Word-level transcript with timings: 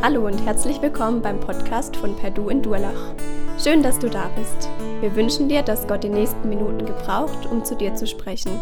Hallo 0.00 0.24
und 0.26 0.38
herzlich 0.46 0.80
willkommen 0.80 1.22
beim 1.22 1.40
Podcast 1.40 1.96
von 1.96 2.14
Perdu 2.14 2.50
in 2.50 2.62
Durlach. 2.62 3.16
Schön, 3.58 3.82
dass 3.82 3.98
du 3.98 4.08
da 4.08 4.28
bist. 4.28 4.70
Wir 5.00 5.12
wünschen 5.16 5.48
dir, 5.48 5.62
dass 5.62 5.88
Gott 5.88 6.04
die 6.04 6.08
nächsten 6.08 6.48
Minuten 6.48 6.86
gebraucht, 6.86 7.46
um 7.46 7.64
zu 7.64 7.74
dir 7.74 7.92
zu 7.96 8.06
sprechen. 8.06 8.52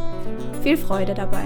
Viel 0.62 0.78
Freude 0.78 1.12
dabei. 1.12 1.44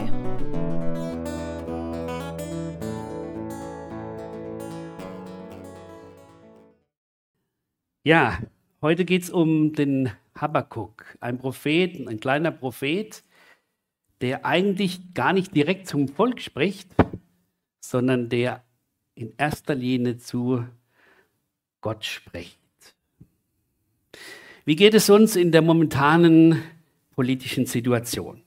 Ja, 8.05 8.39
heute 8.83 9.05
geht 9.05 9.25
es 9.25 9.31
um 9.31 9.73
den 9.73 10.13
Habakkuk, 10.37 11.05
ein 11.21 11.39
Prophet, 11.39 12.07
ein 12.07 12.21
kleiner 12.21 12.53
Prophet, 12.53 13.25
der 14.21 14.47
eigentlich 14.47 15.15
gar 15.15 15.33
nicht 15.33 15.53
direkt 15.57 15.89
zum 15.89 16.07
Volk 16.07 16.41
spricht, 16.41 16.95
sondern 17.81 18.29
der 18.29 18.63
in 19.21 19.35
erster 19.37 19.75
Linie 19.75 20.17
zu 20.17 20.67
Gott 21.81 22.05
spricht. 22.05 22.59
Wie 24.65 24.77
geht 24.77 24.95
es 24.95 25.11
uns 25.11 25.37
in 25.37 25.53
der 25.53 25.63
momentanen 25.63 26.63
politischen 27.15 27.67
Situation? 27.67 28.43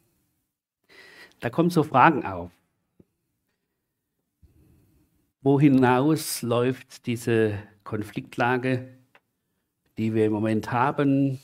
Da 1.40 1.50
kommen 1.50 1.70
so 1.70 1.84
Fragen 1.84 2.26
auf. 2.26 2.52
Wo 5.42 5.60
hinaus 5.60 6.42
läuft 6.42 7.06
diese 7.06 7.60
Konfliktlage, 7.84 8.88
die 9.98 10.14
wir 10.14 10.26
im 10.26 10.32
Moment 10.32 10.72
haben, 10.72 11.32
in 11.32 11.40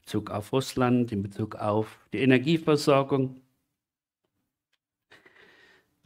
Bezug 0.00 0.30
auf 0.30 0.52
Russland, 0.52 1.12
in 1.12 1.22
Bezug 1.22 1.56
auf 1.56 1.98
die 2.12 2.18
Energieversorgung? 2.18 3.42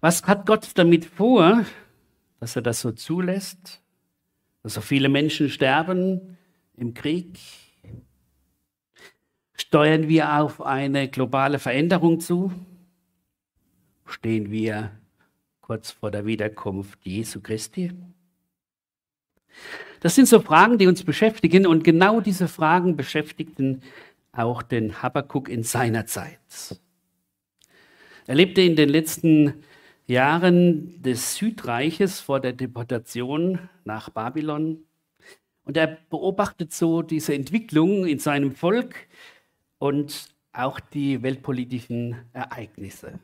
Was 0.00 0.24
hat 0.24 0.46
Gott 0.46 0.70
damit 0.74 1.04
vor, 1.04 1.64
dass 2.42 2.56
er 2.56 2.62
das 2.62 2.80
so 2.80 2.90
zulässt, 2.90 3.80
dass 4.64 4.74
so 4.74 4.80
viele 4.80 5.08
Menschen 5.08 5.48
sterben 5.48 6.36
im 6.76 6.92
Krieg? 6.92 7.38
Steuern 9.54 10.08
wir 10.08 10.40
auf 10.40 10.60
eine 10.60 11.08
globale 11.08 11.60
Veränderung 11.60 12.18
zu? 12.18 12.50
Stehen 14.06 14.50
wir 14.50 14.90
kurz 15.60 15.92
vor 15.92 16.10
der 16.10 16.26
Wiederkunft 16.26 16.98
Jesu 17.06 17.40
Christi? 17.40 17.92
Das 20.00 20.16
sind 20.16 20.26
so 20.26 20.40
Fragen, 20.40 20.78
die 20.78 20.88
uns 20.88 21.04
beschäftigen 21.04 21.64
und 21.64 21.84
genau 21.84 22.20
diese 22.20 22.48
Fragen 22.48 22.96
beschäftigten 22.96 23.82
auch 24.32 24.64
den 24.64 25.00
Habakkuk 25.00 25.48
in 25.48 25.62
seiner 25.62 26.06
Zeit. 26.06 26.40
Er 28.26 28.34
lebte 28.34 28.62
in 28.62 28.74
den 28.74 28.88
letzten 28.88 29.62
Jahren 30.06 31.02
des 31.02 31.36
Südreiches 31.36 32.20
vor 32.20 32.40
der 32.40 32.52
Deportation 32.52 33.68
nach 33.84 34.10
Babylon. 34.10 34.84
Und 35.64 35.76
er 35.76 35.86
beobachtet 35.86 36.72
so 36.72 37.02
diese 37.02 37.34
Entwicklung 37.34 38.06
in 38.06 38.18
seinem 38.18 38.52
Volk 38.52 38.96
und 39.78 40.28
auch 40.52 40.80
die 40.80 41.22
weltpolitischen 41.22 42.16
Ereignisse. 42.32 43.20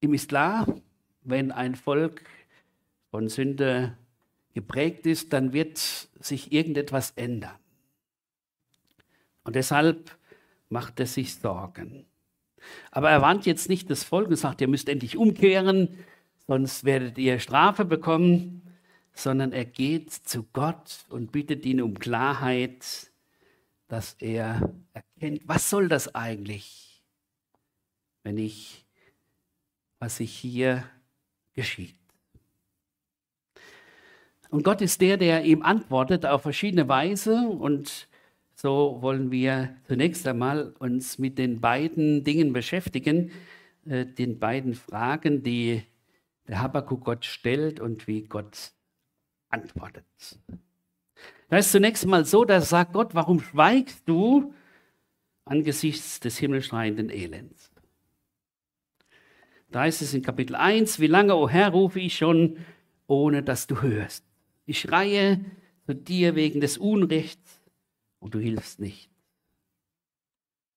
Ihm 0.00 0.14
ist 0.14 0.28
klar, 0.28 0.66
wenn 1.22 1.52
ein 1.52 1.74
Volk 1.74 2.24
von 3.10 3.28
Sünde 3.28 3.96
geprägt 4.54 5.06
ist, 5.06 5.32
dann 5.32 5.52
wird 5.52 5.76
sich 5.78 6.52
irgendetwas 6.52 7.12
ändern. 7.12 7.58
Und 9.44 9.56
deshalb 9.56 10.16
macht 10.68 11.00
er 11.00 11.06
sich 11.06 11.34
Sorgen. 11.34 12.06
Aber 12.90 13.10
er 13.10 13.22
warnt 13.22 13.46
jetzt 13.46 13.68
nicht 13.68 13.90
das 13.90 14.04
Volk 14.04 14.28
und 14.28 14.36
sagt, 14.36 14.60
ihr 14.60 14.68
müsst 14.68 14.88
endlich 14.88 15.16
umkehren, 15.16 15.98
sonst 16.46 16.84
werdet 16.84 17.18
ihr 17.18 17.38
Strafe 17.38 17.84
bekommen, 17.84 18.62
sondern 19.12 19.52
er 19.52 19.64
geht 19.64 20.12
zu 20.12 20.44
Gott 20.52 21.04
und 21.08 21.32
bittet 21.32 21.64
ihn 21.66 21.80
um 21.80 21.98
Klarheit, 21.98 23.10
dass 23.88 24.14
er 24.20 24.72
erkennt, 24.92 25.42
was 25.46 25.68
soll 25.68 25.88
das 25.88 26.14
eigentlich, 26.14 27.02
wenn 28.22 28.38
ich, 28.38 28.86
was 29.98 30.18
sich 30.18 30.32
hier 30.32 30.84
geschieht. 31.54 31.96
Und 34.50 34.64
Gott 34.64 34.80
ist 34.80 35.00
der, 35.00 35.16
der 35.16 35.44
ihm 35.44 35.62
antwortet 35.62 36.26
auf 36.26 36.42
verschiedene 36.42 36.88
Weise 36.88 37.48
und 37.48 38.08
so 38.60 38.98
wollen 39.00 39.30
wir 39.30 39.74
zunächst 39.86 40.26
einmal 40.26 40.74
uns 40.78 41.18
mit 41.18 41.38
den 41.38 41.60
beiden 41.60 42.24
Dingen 42.24 42.52
beschäftigen, 42.52 43.30
äh, 43.86 44.04
den 44.04 44.38
beiden 44.38 44.74
Fragen, 44.74 45.42
die 45.42 45.82
der 46.46 46.60
Habakkuk 46.60 47.04
Gott 47.04 47.24
stellt 47.24 47.80
und 47.80 48.06
wie 48.06 48.22
Gott 48.22 48.72
antwortet. 49.48 50.04
Da 51.48 51.56
ist 51.56 51.72
zunächst 51.72 52.04
mal 52.06 52.26
so, 52.26 52.44
da 52.44 52.60
sagt 52.60 52.92
Gott, 52.92 53.14
warum 53.14 53.40
schweigst 53.40 54.02
du 54.06 54.52
angesichts 55.46 56.20
des 56.20 56.36
himmelschreienden 56.36 57.08
Elends? 57.08 57.70
Da 59.70 59.86
ist 59.86 60.02
es 60.02 60.12
in 60.12 60.22
Kapitel 60.22 60.54
1, 60.54 61.00
wie 61.00 61.06
lange, 61.06 61.34
o 61.34 61.44
oh 61.44 61.48
Herr, 61.48 61.70
rufe 61.70 62.00
ich 62.00 62.16
schon, 62.16 62.58
ohne 63.06 63.42
dass 63.42 63.66
du 63.66 63.80
hörst. 63.80 64.24
Ich 64.66 64.80
schreie 64.80 65.44
zu 65.86 65.94
dir 65.94 66.34
wegen 66.34 66.60
des 66.60 66.76
Unrechts 66.76 67.59
und 68.20 68.34
du 68.34 68.38
hilfst 68.38 68.78
nicht. 68.78 69.10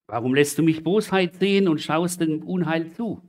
Warum 0.08 0.34
lässt 0.34 0.58
du 0.58 0.64
mich 0.64 0.84
Bosheit 0.84 1.36
sehen 1.36 1.68
und 1.68 1.82
schaust 1.82 2.22
dem 2.22 2.44
Unheil 2.44 2.92
zu? 2.94 3.22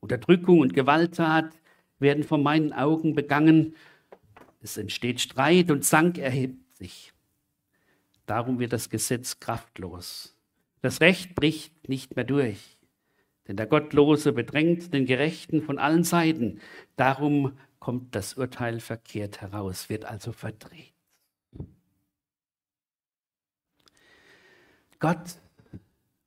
Unterdrückung 0.00 0.60
und 0.60 0.74
Gewalttat 0.74 1.52
werden 1.98 2.24
vor 2.24 2.38
meinen 2.38 2.72
Augen 2.72 3.14
begangen. 3.14 3.74
Es 4.60 4.76
entsteht 4.76 5.20
Streit 5.20 5.70
und 5.70 5.84
Zank 5.84 6.18
erhebt 6.18 6.76
sich. 6.76 7.12
Darum 8.26 8.58
wird 8.58 8.72
das 8.72 8.90
Gesetz 8.90 9.40
kraftlos. 9.40 10.36
Das 10.80 11.00
Recht 11.00 11.34
bricht 11.34 11.88
nicht 11.88 12.14
mehr 12.14 12.24
durch. 12.24 12.78
Denn 13.46 13.56
der 13.56 13.66
Gottlose 13.66 14.32
bedrängt 14.32 14.92
den 14.92 15.06
Gerechten 15.06 15.62
von 15.62 15.78
allen 15.78 16.04
Seiten. 16.04 16.60
Darum 16.96 17.58
kommt 17.78 18.14
das 18.14 18.34
Urteil 18.34 18.80
verkehrt 18.80 19.40
heraus, 19.40 19.88
wird 19.88 20.04
also 20.04 20.32
verdreht. 20.32 20.97
Gott, 24.98 25.38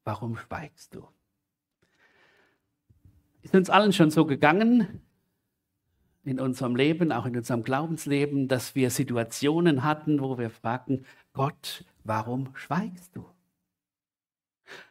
warum 0.03 0.37
schweigst 0.37 0.95
du? 0.95 1.07
Ist 3.41 3.55
uns 3.55 3.69
allen 3.69 3.91
schon 3.91 4.11
so 4.11 4.25
gegangen 4.25 5.01
in 6.23 6.39
unserem 6.39 6.75
Leben, 6.75 7.11
auch 7.11 7.25
in 7.25 7.35
unserem 7.35 7.63
Glaubensleben, 7.63 8.47
dass 8.47 8.75
wir 8.75 8.91
Situationen 8.91 9.83
hatten, 9.83 10.21
wo 10.21 10.37
wir 10.37 10.49
fragten, 10.49 11.05
Gott, 11.33 11.83
warum 12.03 12.55
schweigst 12.55 13.15
du? 13.15 13.25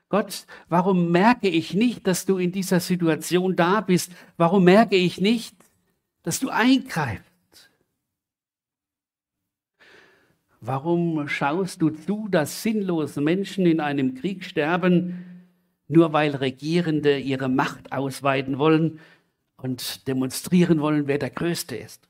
Gott, 0.09 0.47
warum 0.69 1.13
merke 1.13 1.49
ich 1.49 1.73
nicht, 1.73 2.07
dass 2.09 2.27
du 2.27 2.39
in 2.39 2.51
dieser 2.51 2.81
Situation 2.81 3.55
da 3.55 3.81
bist? 3.81 4.11
Warum 4.37 4.65
merke 4.65 4.97
ich 4.97 5.21
nicht, 5.21 5.55
dass 6.23 6.41
du 6.41 6.51
eingreifst? 6.51 7.30
Warum 10.61 11.27
schaust 11.27 11.81
du 11.81 11.89
zu, 11.89 12.29
dass 12.29 12.63
sinnlose 12.63 13.23
Menschen 13.23 13.65
in 13.65 13.81
einem 13.81 14.15
Krieg 14.15 14.45
sterben, 14.45 15.47
nur 15.89 16.13
weil 16.13 16.37
Regierende 16.37 17.19
ihre 17.19 17.49
Macht 17.49 17.93
ausweiten 17.93 18.59
wollen 18.59 19.01
und 19.57 20.07
demonstrieren 20.07 20.81
wollen, 20.81 21.07
wer 21.07 21.19
der 21.19 21.31
Größte 21.31 21.77
ist? 21.77 22.09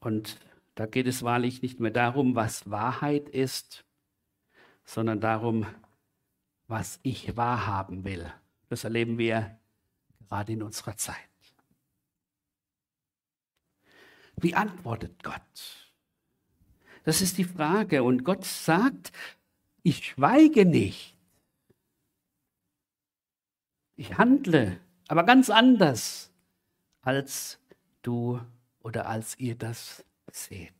Und 0.00 0.38
da 0.74 0.86
geht 0.86 1.06
es 1.06 1.22
wahrlich 1.22 1.62
nicht 1.62 1.80
mehr 1.80 1.90
darum, 1.90 2.34
was 2.34 2.68
Wahrheit 2.70 3.28
ist, 3.28 3.84
sondern 4.84 5.20
darum, 5.20 5.66
was 6.66 6.98
ich 7.02 7.36
wahrhaben 7.36 8.04
will. 8.04 8.32
Das 8.68 8.84
erleben 8.84 9.16
wir 9.16 9.58
gerade 10.28 10.52
in 10.52 10.62
unserer 10.62 10.96
Zeit. 10.96 11.35
Wie 14.36 14.54
antwortet 14.54 15.22
Gott? 15.22 15.92
Das 17.04 17.22
ist 17.22 17.38
die 17.38 17.44
Frage. 17.44 18.02
Und 18.02 18.24
Gott 18.24 18.44
sagt, 18.44 19.12
ich 19.82 20.04
schweige 20.06 20.66
nicht. 20.66 21.16
Ich 23.96 24.18
handle, 24.18 24.78
aber 25.08 25.24
ganz 25.24 25.48
anders, 25.48 26.30
als 27.00 27.58
du 28.02 28.40
oder 28.80 29.06
als 29.08 29.38
ihr 29.38 29.54
das 29.54 30.04
seht. 30.30 30.72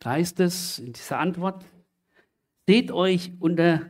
Da 0.00 0.10
heißt 0.10 0.40
es 0.40 0.78
in 0.78 0.94
dieser 0.94 1.18
Antwort, 1.18 1.64
seht 2.66 2.90
euch 2.90 3.32
unter, 3.38 3.86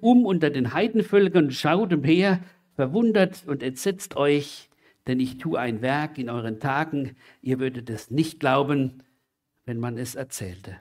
um 0.00 0.24
unter 0.24 0.50
den 0.50 0.72
Heidenvölkern 0.72 1.46
und 1.46 1.52
schaut 1.52 1.92
umher, 1.92 2.40
verwundert 2.74 3.44
und 3.46 3.62
entsetzt 3.62 4.16
euch, 4.16 4.67
denn 5.08 5.20
ich 5.20 5.38
tue 5.38 5.58
ein 5.58 5.80
Werk 5.80 6.18
in 6.18 6.28
euren 6.28 6.60
Tagen, 6.60 7.16
ihr 7.40 7.58
würdet 7.58 7.88
es 7.88 8.10
nicht 8.10 8.40
glauben, 8.40 9.02
wenn 9.64 9.80
man 9.80 9.96
es 9.96 10.14
erzählte. 10.14 10.78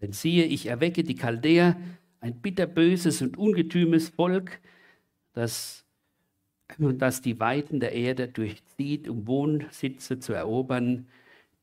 Denn 0.00 0.12
siehe, 0.12 0.44
ich 0.44 0.66
erwecke 0.66 1.04
die 1.04 1.14
Chaldäer 1.14 1.80
ein 2.20 2.40
bitterböses 2.40 3.22
und 3.22 3.38
ungetümes 3.38 4.08
Volk, 4.08 4.60
das, 5.34 5.86
das 6.78 7.22
die 7.22 7.38
Weiten 7.38 7.78
der 7.78 7.92
Erde 7.92 8.26
durchzieht, 8.26 9.08
um 9.08 9.28
Wohnsitze 9.28 10.18
zu 10.18 10.32
erobern, 10.32 11.08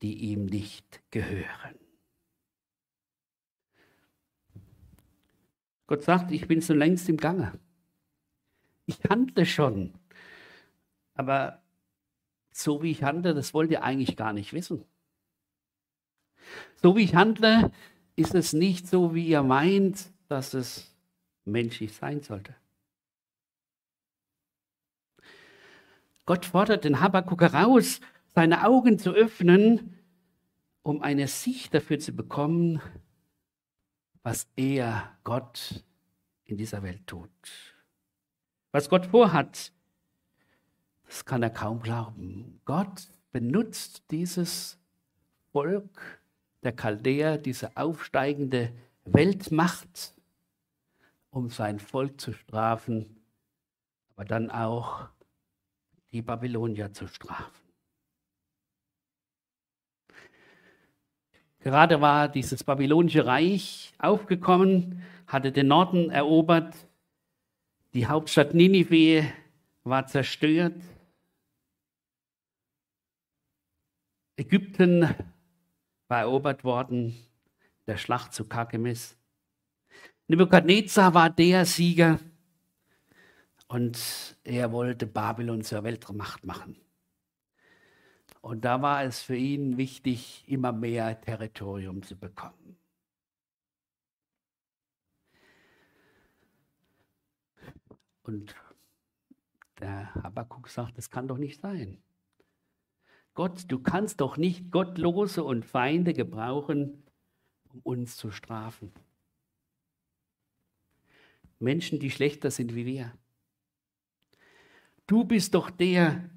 die 0.02 0.14
ihm 0.14 0.46
nicht 0.46 1.02
gehören. 1.12 1.76
Gott 5.88 6.04
sagt, 6.04 6.32
ich 6.32 6.48
bin 6.48 6.62
schon 6.62 6.78
längst 6.78 7.10
im 7.10 7.18
Gange. 7.18 7.60
Ich 8.86 8.98
handle 9.10 9.46
schon. 9.46 9.94
Aber 11.16 11.65
so 12.58 12.82
wie 12.82 12.92
ich 12.92 13.04
handle, 13.04 13.34
das 13.34 13.54
wollt 13.54 13.72
ihr 13.72 13.84
eigentlich 13.84 14.16
gar 14.16 14.34
nicht 14.34 14.54
wissen. 14.54 14.86
So 16.82 16.96
wie 16.96 17.04
ich 17.04 17.16
handle, 17.16 17.72
ist 18.16 18.34
es 18.34 18.54
nicht 18.54 18.88
so, 18.88 19.14
wie 19.14 19.28
ihr 19.28 19.44
meint, 19.44 20.12
dass 20.30 20.54
es 20.54 20.96
menschlich 21.44 21.94
sein 21.94 22.22
sollte. 22.22 22.56
Gott 26.26 26.46
fordert 26.46 26.86
den 26.86 27.02
Habakkuk 27.02 27.42
heraus, 27.42 28.00
seine 28.34 28.66
Augen 28.66 29.00
zu 29.00 29.12
öffnen, 29.12 30.00
um 30.82 31.02
eine 31.02 31.28
Sicht 31.28 31.74
dafür 31.74 32.00
zu 32.00 32.14
bekommen, 32.14 32.82
was 34.24 34.48
er, 34.56 35.18
Gott, 35.24 35.84
in 36.46 36.58
dieser 36.58 36.82
Welt 36.84 37.06
tut. 37.06 37.30
Was 38.72 38.90
Gott 38.90 39.06
vorhat, 39.08 39.72
das 41.08 41.26
kann 41.26 41.44
er 41.44 41.50
kaum 41.50 41.82
glauben. 41.82 42.60
Gott 42.66 43.08
benutzt 43.32 44.04
dieses 44.12 44.78
Volk 45.52 46.22
der 46.64 46.76
Chaldäer, 46.76 47.38
diese 47.38 47.76
aufsteigende 47.78 48.72
Weltmacht, 49.06 50.14
um 51.30 51.50
sein 51.50 51.80
Volk 51.80 52.20
zu 52.20 52.34
strafen, 52.34 53.22
aber 54.16 54.26
dann 54.26 54.50
auch 54.50 55.08
die 56.12 56.22
Babylonier 56.22 56.94
zu 56.94 57.08
strafen. 57.08 57.66
Gerade 61.60 62.00
war 62.00 62.30
dieses 62.30 62.64
babylonische 62.64 63.26
Reich 63.26 63.94
aufgekommen, 63.98 65.02
hatte 65.28 65.52
den 65.52 65.68
Norden 65.68 66.10
erobert, 66.12 66.76
die 67.94 68.08
Hauptstadt 68.08 68.54
Ninive 68.54 69.26
war 69.84 70.06
zerstört, 70.06 70.76
Ägypten 74.38 75.16
war 76.08 76.20
erobert 76.20 76.64
worden, 76.64 77.16
der 77.88 77.98
Schlacht 77.98 78.34
zu 78.34 78.46
Karkemis. 78.46 79.18
Nebukadnezar 80.28 81.14
war 81.14 81.30
der 81.30 81.66
Sieger 81.66 82.20
und 83.68 84.38
er 84.44 84.72
wollte 84.72 85.08
Babylon 85.08 85.62
zur 85.62 85.84
Weltmacht 85.84 86.46
machen. 86.46 86.78
Und 88.42 88.66
da 88.66 88.82
war 88.82 89.04
es 89.04 89.24
für 89.24 89.36
ihn 89.36 89.78
wichtig, 89.78 90.44
immer 90.48 90.72
mehr 90.72 91.20
Territorium 91.20 92.04
zu 92.04 92.16
bekommen. 92.16 92.78
Und 98.24 98.56
der 99.80 100.14
Habakkuk 100.16 100.70
sagt, 100.70 100.98
das 100.98 101.10
kann 101.10 101.28
doch 101.28 101.38
nicht 101.38 101.62
sein. 101.62 102.04
Gott, 103.36 103.66
du 103.68 103.80
kannst 103.80 104.22
doch 104.22 104.38
nicht 104.38 104.72
Gottlose 104.72 105.44
und 105.44 105.66
Feinde 105.66 106.14
gebrauchen, 106.14 107.04
um 107.70 107.82
uns 107.82 108.16
zu 108.16 108.32
strafen. 108.32 108.92
Menschen, 111.60 112.00
die 112.00 112.12
schlechter 112.12 112.50
sind 112.50 112.74
wie 112.76 112.86
wir. 112.86 113.14
Du 115.06 115.26
bist 115.26 115.54
doch 115.54 115.70
der, 115.70 116.30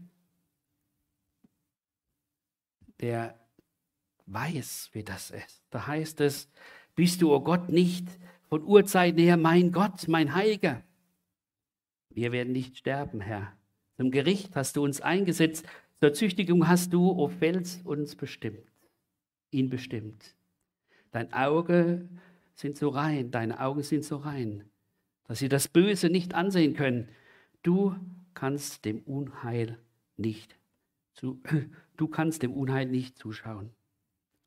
der 3.01 3.39
weiß, 4.27 4.91
wie 4.93 5.05
das 5.05 5.31
ist. 5.31 5.63
Da 5.71 5.87
heißt 5.87 6.21
es, 6.21 6.51
bist 6.97 7.23
du, 7.23 7.31
o 7.31 7.37
oh 7.37 7.41
Gott, 7.41 7.69
nicht 7.69 8.09
von 8.49 8.65
Urzeiten 8.65 9.21
her 9.21 9.37
mein 9.37 9.71
Gott, 9.71 10.09
mein 10.09 10.35
Heiliger. 10.35 10.83
Wir 12.11 12.33
werden 12.33 12.53
nicht 12.53 12.77
sterben, 12.77 13.21
Herr. 13.21 13.57
Zum 13.97 14.11
Gericht 14.11 14.57
hast 14.57 14.77
du 14.77 14.83
uns 14.83 15.01
eingesetzt, 15.01 15.65
zur 16.01 16.13
Züchtigung 16.13 16.69
hast 16.69 16.93
du, 16.93 17.11
o 17.11 17.29
Fels, 17.29 17.81
uns 17.85 18.15
bestimmt, 18.15 18.71
ihn 19.51 19.69
bestimmt. 19.69 20.37
Dein 21.11 21.33
Auge 21.33 22.09
sind 22.55 22.77
so 22.77 22.89
rein, 22.89 23.31
deine 23.31 23.61
Augen 23.61 23.83
sind 23.83 24.05
so 24.05 24.17
rein, 24.17 24.65
dass 25.27 25.41
sie 25.41 25.49
das 25.49 25.69
Böse 25.69 26.09
nicht 26.09 26.35
ansehen 26.35 26.75
können. 26.75 27.09
Du 27.63 27.97
kannst 28.35 28.85
dem 28.85 29.01
Unheil 29.01 29.79
nicht 30.17 30.57
zu, 31.15 31.41
du 31.97 32.09
kannst 32.09 32.43
dem 32.43 32.53
Unheil 32.53 32.87
nicht 32.87 33.19
zuschauen. 33.19 33.71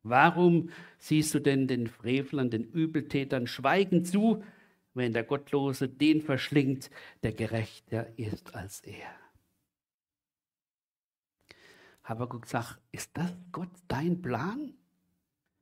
Warum 0.03 0.69
siehst 0.97 1.33
du 1.35 1.39
denn 1.39 1.67
den 1.67 1.87
Frevlern, 1.87 2.49
den 2.49 2.63
Übeltätern 2.63 3.45
schweigend 3.45 4.07
zu, 4.07 4.43
wenn 4.93 5.13
der 5.13 5.23
Gottlose 5.23 5.87
den 5.87 6.21
verschlingt, 6.21 6.89
der 7.23 7.33
gerechter 7.33 8.07
ist 8.17 8.55
als 8.55 8.79
er? 8.81 9.09
Habakuk 12.03 12.45
sagt, 12.45 12.79
ist 12.91 13.11
das 13.13 13.31
Gott 13.51 13.69
dein 13.87 14.21
Plan? 14.21 14.73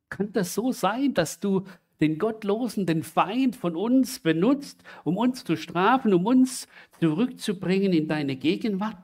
Kann 0.10 0.32
das 0.34 0.54
so 0.54 0.72
sein, 0.72 1.14
dass 1.14 1.40
du 1.40 1.66
den 2.00 2.18
Gottlosen, 2.18 2.86
den 2.86 3.04
Feind 3.04 3.56
von 3.56 3.76
uns 3.76 4.20
benutzt, 4.20 4.84
um 5.04 5.18
uns 5.18 5.44
zu 5.44 5.58
strafen, 5.58 6.14
um 6.14 6.26
uns 6.26 6.68
zurückzubringen 7.00 7.94
in 7.94 8.08
deine 8.08 8.36
Gegenwart? 8.36 8.98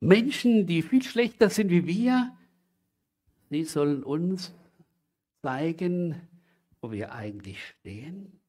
Menschen, 0.00 0.66
die 0.66 0.82
viel 0.82 1.02
schlechter 1.02 1.50
sind 1.50 1.70
wie 1.70 1.86
wir, 1.86 2.36
sie 3.50 3.64
sollen 3.64 4.02
uns 4.02 4.52
zeigen, 5.42 6.16
wo 6.80 6.90
wir 6.90 7.12
eigentlich 7.12 7.62
stehen? 7.64 8.40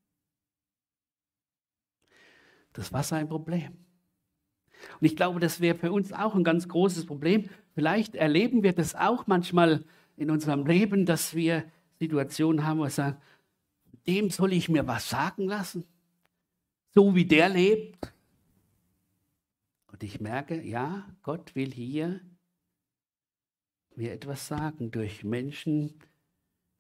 Das 2.72 2.92
war 2.92 3.04
sein 3.04 3.28
Problem. 3.28 3.78
Und 5.00 5.06
ich 5.06 5.16
glaube, 5.16 5.40
das 5.40 5.62
wäre 5.62 5.78
für 5.78 5.92
uns 5.92 6.12
auch 6.12 6.34
ein 6.34 6.44
ganz 6.44 6.68
großes 6.68 7.06
Problem, 7.06 7.50
Vielleicht 7.74 8.16
erleben 8.16 8.64
wir 8.64 8.74
das 8.74 8.96
auch 8.96 9.28
manchmal 9.28 9.84
in 10.16 10.30
unserem 10.30 10.66
Leben, 10.66 11.06
dass 11.06 11.34
wir 11.34 11.66
Situationen 12.00 12.66
haben, 12.66 12.80
wo 12.80 12.84
wir 12.84 12.90
sagen, 12.90 13.18
dem 14.08 14.30
soll 14.30 14.54
ich 14.54 14.70
mir 14.70 14.86
was 14.88 15.10
sagen 15.10 15.48
lassen, 15.48 15.86
so 16.90 17.16
wie 17.16 17.26
der 17.26 17.50
lebt. 17.50 18.14
Und 19.88 20.04
ich 20.04 20.20
merke, 20.20 20.62
ja, 20.62 21.08
Gott 21.22 21.56
will 21.56 21.72
hier 21.72 22.22
mir 23.96 24.12
etwas 24.12 24.48
sagen 24.48 24.92
durch 24.92 25.24
Menschen, 25.24 25.94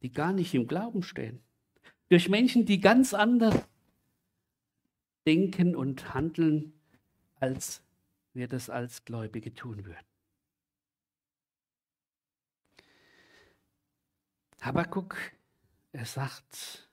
die 0.01 0.12
gar 0.12 0.34
nicht 0.34 0.53
im 0.53 0.67
Glauben 0.67 1.03
stehen. 1.03 1.39
Durch 2.10 2.29
Menschen, 2.29 2.65
die 2.65 2.79
ganz 2.79 3.13
anders 3.13 3.56
denken 5.25 5.75
und 5.75 6.13
handeln, 6.13 6.74
als 7.36 7.82
wir 8.34 8.48
das 8.48 8.70
als 8.70 9.06
Gläubige 9.06 9.53
tun 9.53 9.86
würden. 9.86 10.12
Habakuk, 14.65 15.17
er 15.91 16.05
sagt, 16.05 16.89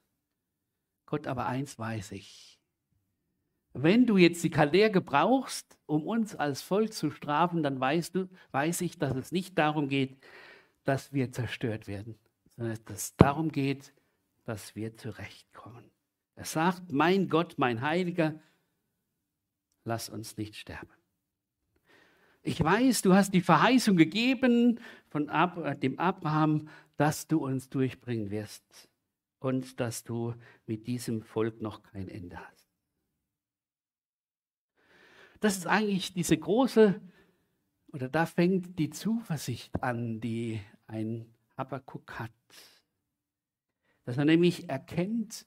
Gott, 1.07 1.27
aber 1.27 1.47
eins 1.47 1.79
weiß 1.79 2.13
ich. 2.13 2.59
Wenn 3.73 4.07
du 4.07 4.17
jetzt 4.17 4.43
die 4.43 4.51
Chaldäer 4.51 4.91
gebrauchst, 4.91 5.79
um 5.87 6.05
uns 6.07 6.35
als 6.35 6.63
Volk 6.63 6.93
zu 6.93 7.11
strafen, 7.13 7.63
dann 7.63 7.79
weißt 7.79 8.17
du, 8.17 8.29
weiß 8.51 8.81
ich, 8.81 8.99
dass 8.99 9.15
es 9.15 9.31
nicht 9.31 9.57
darum 9.57 9.89
geht, 9.89 10.19
dass 10.85 11.13
wir 11.13 11.31
zerstört 11.31 11.87
werden, 11.87 12.19
sondern 12.57 12.77
dass 12.87 12.97
es 12.97 13.17
darum 13.17 13.53
geht, 13.53 13.95
dass 14.45 14.75
wir 14.75 14.97
zurechtkommen. 14.97 15.85
Er 16.35 16.47
sagt, 16.47 16.91
mein 16.91 17.29
Gott, 17.29 17.55
mein 17.59 17.83
Heiliger, 17.83 18.41
lass 19.85 20.09
uns 20.09 20.37
nicht 20.37 20.57
sterben. 20.57 20.91
Ich 22.43 22.63
weiß, 22.63 23.03
du 23.03 23.15
hast 23.15 23.33
die 23.35 23.43
Verheißung 23.43 23.97
gegeben 23.97 24.81
von 25.11 25.29
Ab 25.29 25.81
dem 25.81 25.99
Abraham, 25.99 26.69
dass 27.01 27.27
du 27.27 27.43
uns 27.43 27.71
durchbringen 27.71 28.31
wirst 28.31 28.91
und 29.39 29.81
dass 29.81 30.05
du 30.05 30.35
mit 30.67 30.87
diesem 30.87 31.23
Volk 31.23 31.63
noch 31.63 31.83
kein 31.83 32.11
Ende 32.11 32.39
hast. 32.39 32.69
Das 35.41 35.57
ist 35.57 35.67
eigentlich 35.67 36.13
diese 36.13 36.37
große, 36.37 37.01
oder 37.95 38.11
da 38.11 38.27
fängt 38.27 38.79
die 38.79 38.91
Zuversicht 38.91 39.83
an, 39.83 40.21
die 40.21 40.61
ein 40.89 41.25
Habakkuk 41.57 42.19
hat. 42.19 42.31
Dass 44.05 44.19
er 44.19 44.27
nämlich 44.27 44.69
erkennt, 44.69 45.47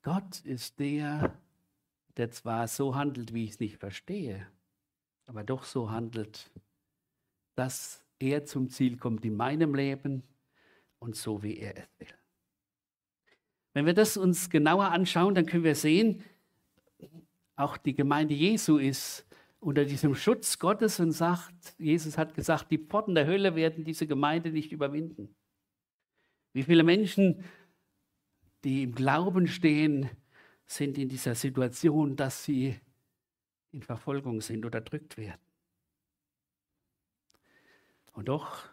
Gott 0.00 0.40
ist 0.46 0.78
der, 0.78 1.38
der 2.16 2.30
zwar 2.30 2.66
so 2.66 2.94
handelt, 2.94 3.34
wie 3.34 3.44
ich 3.44 3.50
es 3.50 3.60
nicht 3.60 3.76
verstehe, 3.76 4.46
aber 5.26 5.44
doch 5.44 5.64
so 5.64 5.90
handelt, 5.90 6.50
dass 7.56 8.02
er 8.18 8.46
zum 8.46 8.70
Ziel 8.70 8.96
kommt 8.96 9.26
in 9.26 9.36
meinem 9.36 9.74
Leben 9.74 10.22
und 10.98 11.16
so, 11.16 11.42
wie 11.42 11.58
er 11.58 11.76
es 11.76 11.88
will. 11.98 12.14
Wenn 13.74 13.86
wir 13.86 13.94
das 13.94 14.16
uns 14.16 14.50
genauer 14.50 14.86
anschauen, 14.86 15.34
dann 15.34 15.46
können 15.46 15.64
wir 15.64 15.74
sehen, 15.74 16.24
auch 17.56 17.76
die 17.76 17.94
Gemeinde 17.94 18.34
Jesu 18.34 18.78
ist 18.78 19.26
unter 19.60 19.84
diesem 19.84 20.14
Schutz 20.14 20.58
Gottes 20.58 21.00
und 21.00 21.12
sagt, 21.12 21.74
Jesus 21.78 22.16
hat 22.16 22.34
gesagt, 22.34 22.70
die 22.70 22.78
Pforten 22.78 23.14
der 23.14 23.26
Hölle 23.26 23.56
werden 23.56 23.84
diese 23.84 24.06
Gemeinde 24.06 24.50
nicht 24.50 24.72
überwinden. 24.72 25.34
Wie 26.52 26.62
viele 26.62 26.84
Menschen, 26.84 27.44
die 28.64 28.84
im 28.84 28.94
Glauben 28.94 29.46
stehen, 29.46 30.08
sind 30.66 30.98
in 30.98 31.08
dieser 31.08 31.34
Situation, 31.34 32.16
dass 32.16 32.44
sie 32.44 32.78
in 33.72 33.82
Verfolgung 33.82 34.40
sind, 34.40 34.64
unterdrückt 34.64 35.16
werden. 35.16 35.40
Und 38.12 38.28
doch 38.28 38.64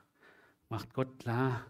macht 0.69 0.93
Gott 0.93 1.19
klar, 1.19 1.65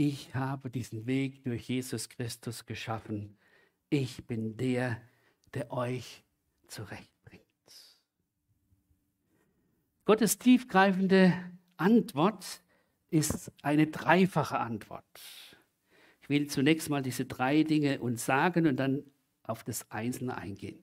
ich 0.00 0.34
habe 0.34 0.70
diesen 0.70 1.04
Weg 1.04 1.44
durch 1.44 1.68
Jesus 1.68 2.08
Christus 2.08 2.64
geschaffen. 2.64 3.36
Ich 3.90 4.26
bin 4.26 4.56
der, 4.56 4.98
der 5.52 5.70
euch 5.70 6.24
zurechtbringt. 6.68 7.44
Gottes 10.06 10.38
tiefgreifende 10.38 11.34
Antwort 11.76 12.62
ist 13.10 13.52
eine 13.60 13.88
dreifache 13.88 14.58
Antwort. 14.58 15.04
Ich 16.22 16.30
will 16.30 16.46
zunächst 16.46 16.88
mal 16.88 17.02
diese 17.02 17.26
drei 17.26 17.62
Dinge 17.62 18.00
uns 18.00 18.24
sagen 18.24 18.66
und 18.66 18.76
dann 18.76 19.02
auf 19.42 19.64
das 19.64 19.90
Einzelne 19.90 20.34
eingehen. 20.34 20.82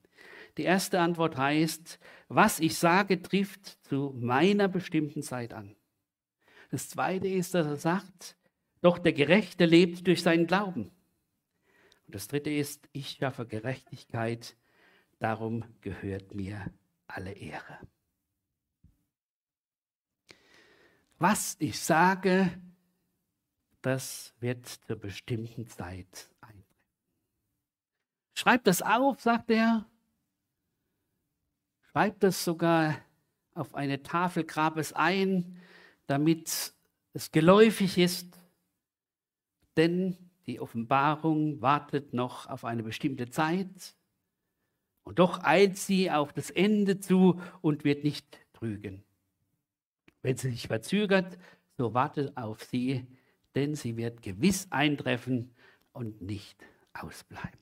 Die 0.58 0.64
erste 0.64 1.00
Antwort 1.00 1.38
heißt, 1.38 1.98
was 2.28 2.60
ich 2.60 2.78
sage, 2.78 3.20
trifft 3.20 3.80
zu 3.88 4.14
meiner 4.16 4.68
bestimmten 4.68 5.24
Zeit 5.24 5.54
an. 5.54 5.76
Das 6.70 6.88
zweite 6.88 7.28
ist, 7.28 7.56
dass 7.56 7.66
er 7.66 7.78
sagt, 7.78 8.38
doch 8.88 9.00
der 9.00 9.12
Gerechte 9.12 9.66
lebt 9.66 10.08
durch 10.08 10.24
seinen 10.24 10.48
Glauben. 10.48 10.92
Und 12.06 12.16
das 12.16 12.30
dritte 12.30 12.50
ist, 12.50 12.88
ich 12.94 13.18
schaffe 13.20 13.46
Gerechtigkeit, 13.46 14.56
darum 15.20 15.66
gehört 15.82 16.34
mir 16.34 16.72
alle 17.06 17.34
Ehre. 17.34 17.80
Was 21.18 21.58
ich 21.60 21.78
sage, 21.82 22.50
das 23.82 24.34
wird 24.40 24.66
zur 24.66 24.96
bestimmten 24.96 25.68
Zeit 25.68 26.30
eintreffen. 26.40 26.66
Schreibt 28.36 28.68
das 28.68 28.82
auf, 28.82 29.20
sagt 29.20 29.52
er. 29.52 29.86
Schreibt 31.92 32.24
das 32.24 32.46
sogar 32.46 32.96
auf 33.54 33.76
eine 33.76 34.02
Tafel, 34.02 34.46
grab 34.46 34.78
es 34.78 34.94
ein, 34.94 35.60
damit 36.06 36.74
es 37.12 37.32
geläufig 37.34 37.98
ist. 37.98 38.47
Denn 39.78 40.18
die 40.48 40.60
Offenbarung 40.60 41.62
wartet 41.62 42.14
noch 42.14 42.48
auf 42.48 42.66
eine 42.66 42.84
bestimmte 42.84 43.30
Zeit. 43.30 43.96
Und 45.04 45.20
doch 45.20 45.44
eilt 45.44 45.78
sie 45.78 46.12
auf 46.12 46.34
das 46.34 46.50
Ende 46.50 47.00
zu 47.00 47.40
und 47.62 47.84
wird 47.84 48.04
nicht 48.04 48.40
trügen. 48.54 49.04
Wenn 50.22 50.36
sie 50.36 50.50
sich 50.50 50.68
verzögert, 50.68 51.38
so 51.78 51.94
wartet 51.94 52.36
auf 52.36 52.64
sie, 52.64 53.06
denn 53.56 53.76
sie 53.76 53.96
wird 53.96 54.22
gewiss 54.22 54.68
eintreffen 54.72 55.54
und 55.94 56.22
nicht 56.22 56.62
ausbleiben. 56.94 57.60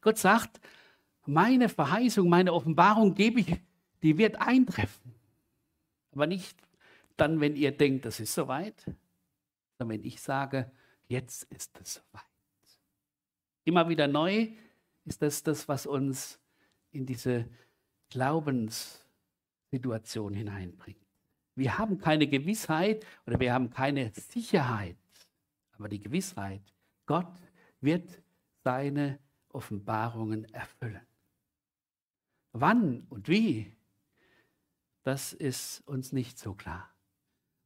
Gott 0.00 0.18
sagt, 0.18 0.60
meine 1.26 1.68
Verheißung, 1.68 2.28
meine 2.28 2.52
Offenbarung 2.52 3.14
gebe 3.14 3.40
ich, 3.40 3.56
die 4.02 4.16
wird 4.18 4.40
eintreffen. 4.40 5.14
Aber 6.12 6.26
nicht 6.26 6.56
dann, 7.16 7.40
wenn 7.40 7.56
ihr 7.56 7.72
denkt, 7.72 8.04
das 8.04 8.20
ist 8.20 8.34
soweit, 8.34 8.86
sondern 9.78 9.98
wenn 9.98 10.06
ich 10.06 10.20
sage, 10.20 10.70
jetzt 11.08 11.44
ist 11.52 11.76
es 11.80 11.94
soweit. 11.94 12.22
Immer 13.64 13.88
wieder 13.88 14.06
neu 14.06 14.50
ist 15.04 15.22
das 15.22 15.42
das, 15.42 15.66
was 15.68 15.86
uns 15.86 16.38
in 16.92 17.06
diese 17.06 17.48
Glaubenssituation 18.10 20.34
hineinbringt. 20.34 21.00
Wir 21.54 21.78
haben 21.78 21.96
keine 21.98 22.28
Gewissheit 22.28 23.06
oder 23.26 23.40
wir 23.40 23.54
haben 23.54 23.70
keine 23.70 24.12
Sicherheit, 24.12 24.98
aber 25.72 25.88
die 25.88 26.00
Gewissheit, 26.00 26.60
Gott 27.06 27.32
wird 27.80 28.22
seine 28.62 29.18
Offenbarungen 29.48 30.44
erfüllen. 30.52 31.06
Wann 32.52 33.06
und 33.08 33.28
wie, 33.28 33.74
das 35.02 35.32
ist 35.32 35.80
uns 35.86 36.12
nicht 36.12 36.38
so 36.38 36.54
klar. 36.54 36.95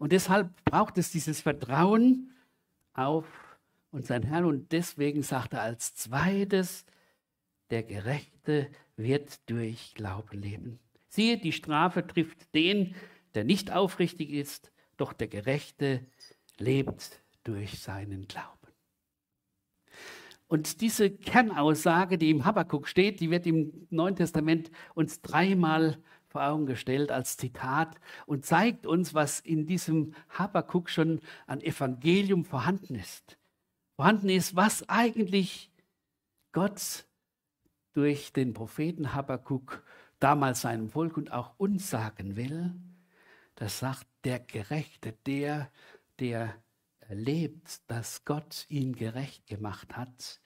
Und 0.01 0.13
deshalb 0.13 0.65
braucht 0.65 0.97
es 0.97 1.13
dieses 1.13 1.43
Vertrauen 1.43 2.33
auf 2.95 3.27
unseren 3.91 4.23
Herrn. 4.23 4.47
Und 4.47 4.73
deswegen 4.73 5.23
sagt 5.23 5.53
er 5.53 5.61
als 5.61 5.95
zweites, 5.95 6.87
der 7.69 7.83
Gerechte 7.83 8.71
wird 8.97 9.39
durch 9.51 9.93
Glauben 9.95 10.41
leben. 10.41 10.79
Siehe, 11.11 11.37
die 11.37 11.53
Strafe 11.53 12.07
trifft 12.07 12.55
den, 12.55 12.95
der 13.35 13.45
nicht 13.45 13.73
aufrichtig 13.73 14.31
ist, 14.31 14.73
doch 14.97 15.13
der 15.13 15.29
Gerechte 15.29 16.07
lebt 16.57 17.21
durch 17.45 17.79
seinen 17.79 18.27
Glauben. 18.27 18.57
Und 20.49 20.81
diese 20.81 21.11
Kernaussage, 21.11 22.17
die 22.17 22.31
im 22.31 22.47
Habakkuk 22.47 22.89
steht, 22.89 23.21
die 23.21 23.31
wird 23.31 23.47
im 23.47 23.87
Neuen 23.91 24.17
Testament 24.17 24.71
uns 24.95 25.21
dreimal 25.21 25.99
vor 26.31 26.45
Augen 26.45 26.67
gestellt 26.67 27.11
als 27.11 27.37
Zitat 27.37 27.97
und 28.25 28.47
zeigt 28.47 28.87
uns, 28.87 29.15
was 29.15 29.41
in 29.41 29.67
diesem 29.67 30.15
Habakkuk 30.31 30.89
schon 30.89 31.21
an 31.47 31.61
Evangelium 31.61 32.45
vorhanden 32.45 32.95
ist. 32.95 33.37
Vorhanden 33.97 34.29
ist, 34.29 34.57
was 34.57 34.89
eigentlich 34.89 35.71
Gott 36.53 37.05
durch 37.93 38.33
den 38.33 38.55
Propheten 38.55 39.13
Habakkuk 39.13 39.85
damals 40.21 40.61
seinem 40.63 40.89
Volk 40.89 41.17
und 41.17 41.33
auch 41.33 41.59
uns 41.59 41.91
sagen 41.91 42.37
will. 42.37 42.73
Das 43.57 43.81
sagt 43.81 44.07
der 44.25 44.39
Gerechte, 44.39 45.15
der, 45.27 45.71
der 46.19 46.55
erlebt, 47.01 47.81
dass 47.89 48.25
Gott 48.25 48.67
ihn 48.69 48.95
gerecht 48.95 49.47
gemacht 49.47 49.97
hat, 49.97 50.41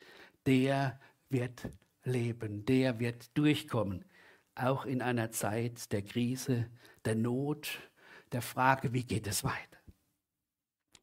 der 0.46 0.98
wird 1.28 1.68
leben, 2.04 2.64
der 2.64 2.98
wird 2.98 3.36
durchkommen, 3.36 4.04
auch 4.54 4.86
in 4.86 5.02
einer 5.02 5.30
Zeit 5.30 5.92
der 5.92 6.02
Krise, 6.02 6.66
der 7.04 7.14
Not, 7.14 7.80
der 8.32 8.42
Frage, 8.42 8.92
wie 8.92 9.04
geht 9.04 9.26
es 9.26 9.44
weiter. 9.44 9.78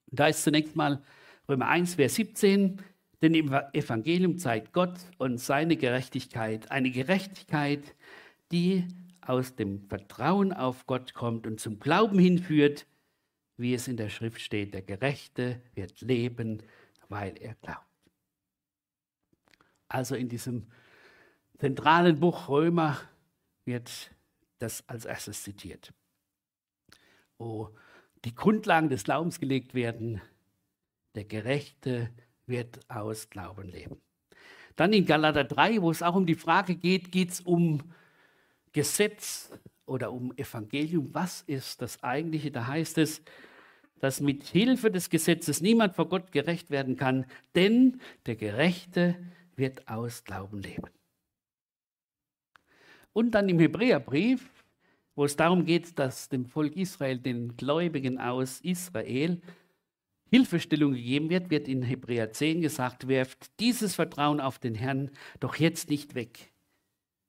Da 0.07 0.27
ist 0.27 0.43
zunächst 0.43 0.75
mal 0.75 1.01
Römer 1.47 1.67
1, 1.67 1.95
Vers 1.95 2.15
17, 2.15 2.81
denn 3.21 3.33
im 3.33 3.53
Evangelium 3.73 4.37
zeigt 4.37 4.73
Gott 4.73 4.99
und 5.17 5.37
seine 5.37 5.77
Gerechtigkeit, 5.77 6.71
eine 6.71 6.91
Gerechtigkeit, 6.91 7.95
die 8.51 8.87
aus 9.21 9.55
dem 9.55 9.87
Vertrauen 9.87 10.51
auf 10.51 10.87
Gott 10.87 11.13
kommt 11.13 11.45
und 11.45 11.59
zum 11.59 11.79
Glauben 11.79 12.19
hinführt, 12.19 12.87
wie 13.57 13.73
es 13.73 13.87
in 13.87 13.95
der 13.95 14.09
Schrift 14.09 14.41
steht, 14.41 14.73
der 14.73 14.81
Gerechte 14.81 15.61
wird 15.75 16.01
leben, 16.01 16.63
weil 17.09 17.37
er 17.39 17.55
glaubt. 17.55 17.85
Also 19.87 20.15
in 20.15 20.29
diesem 20.29 20.67
zentralen 21.59 22.19
Buch 22.19 22.49
Römer 22.49 22.97
wird 23.65 24.11
das 24.59 24.87
als 24.87 25.05
erstes 25.05 25.43
zitiert, 25.43 25.93
wo 27.37 27.75
die 28.23 28.35
Grundlagen 28.35 28.89
des 28.89 29.03
Glaubens 29.03 29.39
gelegt 29.39 29.73
werden. 29.73 30.21
Der 31.15 31.25
Gerechte 31.25 32.09
wird 32.45 32.79
aus 32.89 33.29
Glauben 33.29 33.67
leben. 33.69 34.01
Dann 34.75 34.93
in 34.93 35.05
Galater 35.05 35.43
3, 35.43 35.81
wo 35.81 35.91
es 35.91 36.03
auch 36.03 36.15
um 36.15 36.25
die 36.25 36.35
Frage 36.35 36.75
geht, 36.75 37.11
geht 37.11 37.31
es 37.31 37.41
um 37.41 37.81
Gesetz 38.71 39.51
oder 39.85 40.11
um 40.11 40.35
Evangelium. 40.37 41.13
Was 41.13 41.41
ist 41.41 41.81
das 41.81 42.01
eigentliche? 42.03 42.51
Da 42.51 42.67
heißt 42.67 42.97
es, 42.97 43.21
dass 43.99 44.21
mit 44.21 44.43
Hilfe 44.43 44.89
des 44.89 45.09
Gesetzes 45.09 45.61
niemand 45.61 45.95
vor 45.95 46.07
Gott 46.07 46.31
gerecht 46.31 46.71
werden 46.71 46.95
kann, 46.95 47.25
denn 47.55 48.01
der 48.25 48.35
Gerechte 48.35 49.15
wird 49.55 49.87
aus 49.87 50.23
Glauben 50.23 50.61
leben. 50.61 50.89
Und 53.13 53.31
dann 53.31 53.49
im 53.49 53.59
Hebräerbrief, 53.59 54.49
wo 55.15 55.25
es 55.25 55.35
darum 55.35 55.65
geht, 55.65 55.99
dass 55.99 56.29
dem 56.29 56.45
Volk 56.45 56.75
Israel, 56.75 57.17
den 57.17 57.55
Gläubigen 57.57 58.19
aus 58.19 58.61
Israel, 58.61 59.41
Hilfestellung 60.29 60.93
gegeben 60.93 61.29
wird, 61.29 61.49
wird 61.49 61.67
in 61.67 61.83
Hebräer 61.83 62.31
10 62.31 62.61
gesagt, 62.61 63.09
werft 63.09 63.59
dieses 63.59 63.95
Vertrauen 63.95 64.39
auf 64.39 64.59
den 64.59 64.75
Herrn 64.75 65.11
doch 65.41 65.57
jetzt 65.57 65.89
nicht 65.89 66.15
weg, 66.15 66.51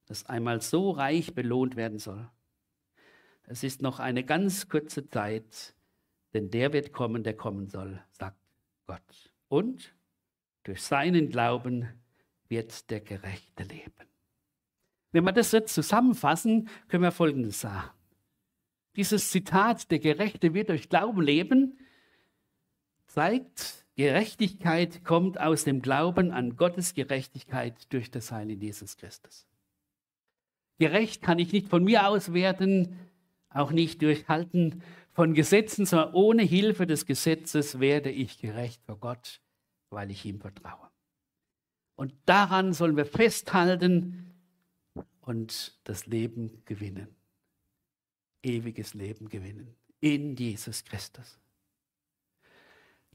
das 0.06 0.24
einmal 0.26 0.60
so 0.60 0.92
reich 0.92 1.34
belohnt 1.34 1.74
werden 1.74 1.98
soll. 1.98 2.30
Es 3.44 3.64
ist 3.64 3.82
noch 3.82 3.98
eine 3.98 4.22
ganz 4.22 4.68
kurze 4.68 5.08
Zeit, 5.08 5.74
denn 6.32 6.50
der 6.50 6.72
wird 6.72 6.92
kommen, 6.92 7.24
der 7.24 7.36
kommen 7.36 7.68
soll, 7.68 8.00
sagt 8.12 8.38
Gott. 8.86 9.32
Und 9.48 9.94
durch 10.62 10.80
seinen 10.80 11.28
Glauben 11.28 11.88
wird 12.48 12.88
der 12.90 13.00
Gerechte 13.00 13.64
leben. 13.64 14.11
Wenn 15.12 15.24
wir 15.24 15.32
das 15.32 15.52
jetzt 15.52 15.74
zusammenfassen, 15.74 16.68
können 16.88 17.02
wir 17.02 17.12
Folgendes 17.12 17.60
sagen. 17.60 17.90
Dieses 18.96 19.30
Zitat, 19.30 19.90
der 19.90 19.98
Gerechte 19.98 20.54
wird 20.54 20.70
durch 20.70 20.88
Glauben 20.88 21.22
leben, 21.22 21.78
zeigt, 23.06 23.86
Gerechtigkeit 23.94 25.04
kommt 25.04 25.38
aus 25.38 25.64
dem 25.64 25.82
Glauben 25.82 26.30
an 26.30 26.56
Gottes 26.56 26.94
Gerechtigkeit 26.94 27.92
durch 27.92 28.10
das 28.10 28.32
Heil 28.32 28.50
in 28.50 28.60
Jesus 28.60 28.96
Christus. 28.96 29.46
Gerecht 30.78 31.22
kann 31.22 31.38
ich 31.38 31.52
nicht 31.52 31.68
von 31.68 31.84
mir 31.84 32.08
aus 32.08 32.32
werden, 32.32 32.98
auch 33.50 33.70
nicht 33.70 34.00
durch 34.00 34.28
Halten 34.28 34.82
von 35.12 35.34
Gesetzen, 35.34 35.84
sondern 35.84 36.14
ohne 36.14 36.42
Hilfe 36.42 36.86
des 36.86 37.04
Gesetzes 37.04 37.80
werde 37.80 38.10
ich 38.10 38.38
gerecht 38.38 38.82
vor 38.84 38.98
Gott, 38.98 39.42
weil 39.90 40.10
ich 40.10 40.24
ihm 40.24 40.40
vertraue. 40.40 40.88
Und 41.96 42.14
daran 42.24 42.72
sollen 42.72 42.96
wir 42.96 43.04
festhalten 43.04 44.31
und 45.22 45.80
das 45.84 46.06
Leben 46.06 46.62
gewinnen. 46.66 47.08
Ewiges 48.42 48.94
Leben 48.94 49.28
gewinnen 49.28 49.74
in 50.02 50.34
Jesus 50.34 50.84
Christus. 50.84 51.38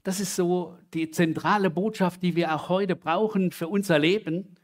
Das 0.02 0.20
ist 0.20 0.34
so 0.34 0.78
die 0.94 1.10
zentrale 1.10 1.70
Botschaft, 1.70 2.22
die 2.22 2.34
wir 2.34 2.54
auch 2.54 2.70
heute 2.70 2.96
brauchen 2.96 3.52
für 3.52 3.68
unser 3.68 3.98
Leben. 3.98 4.54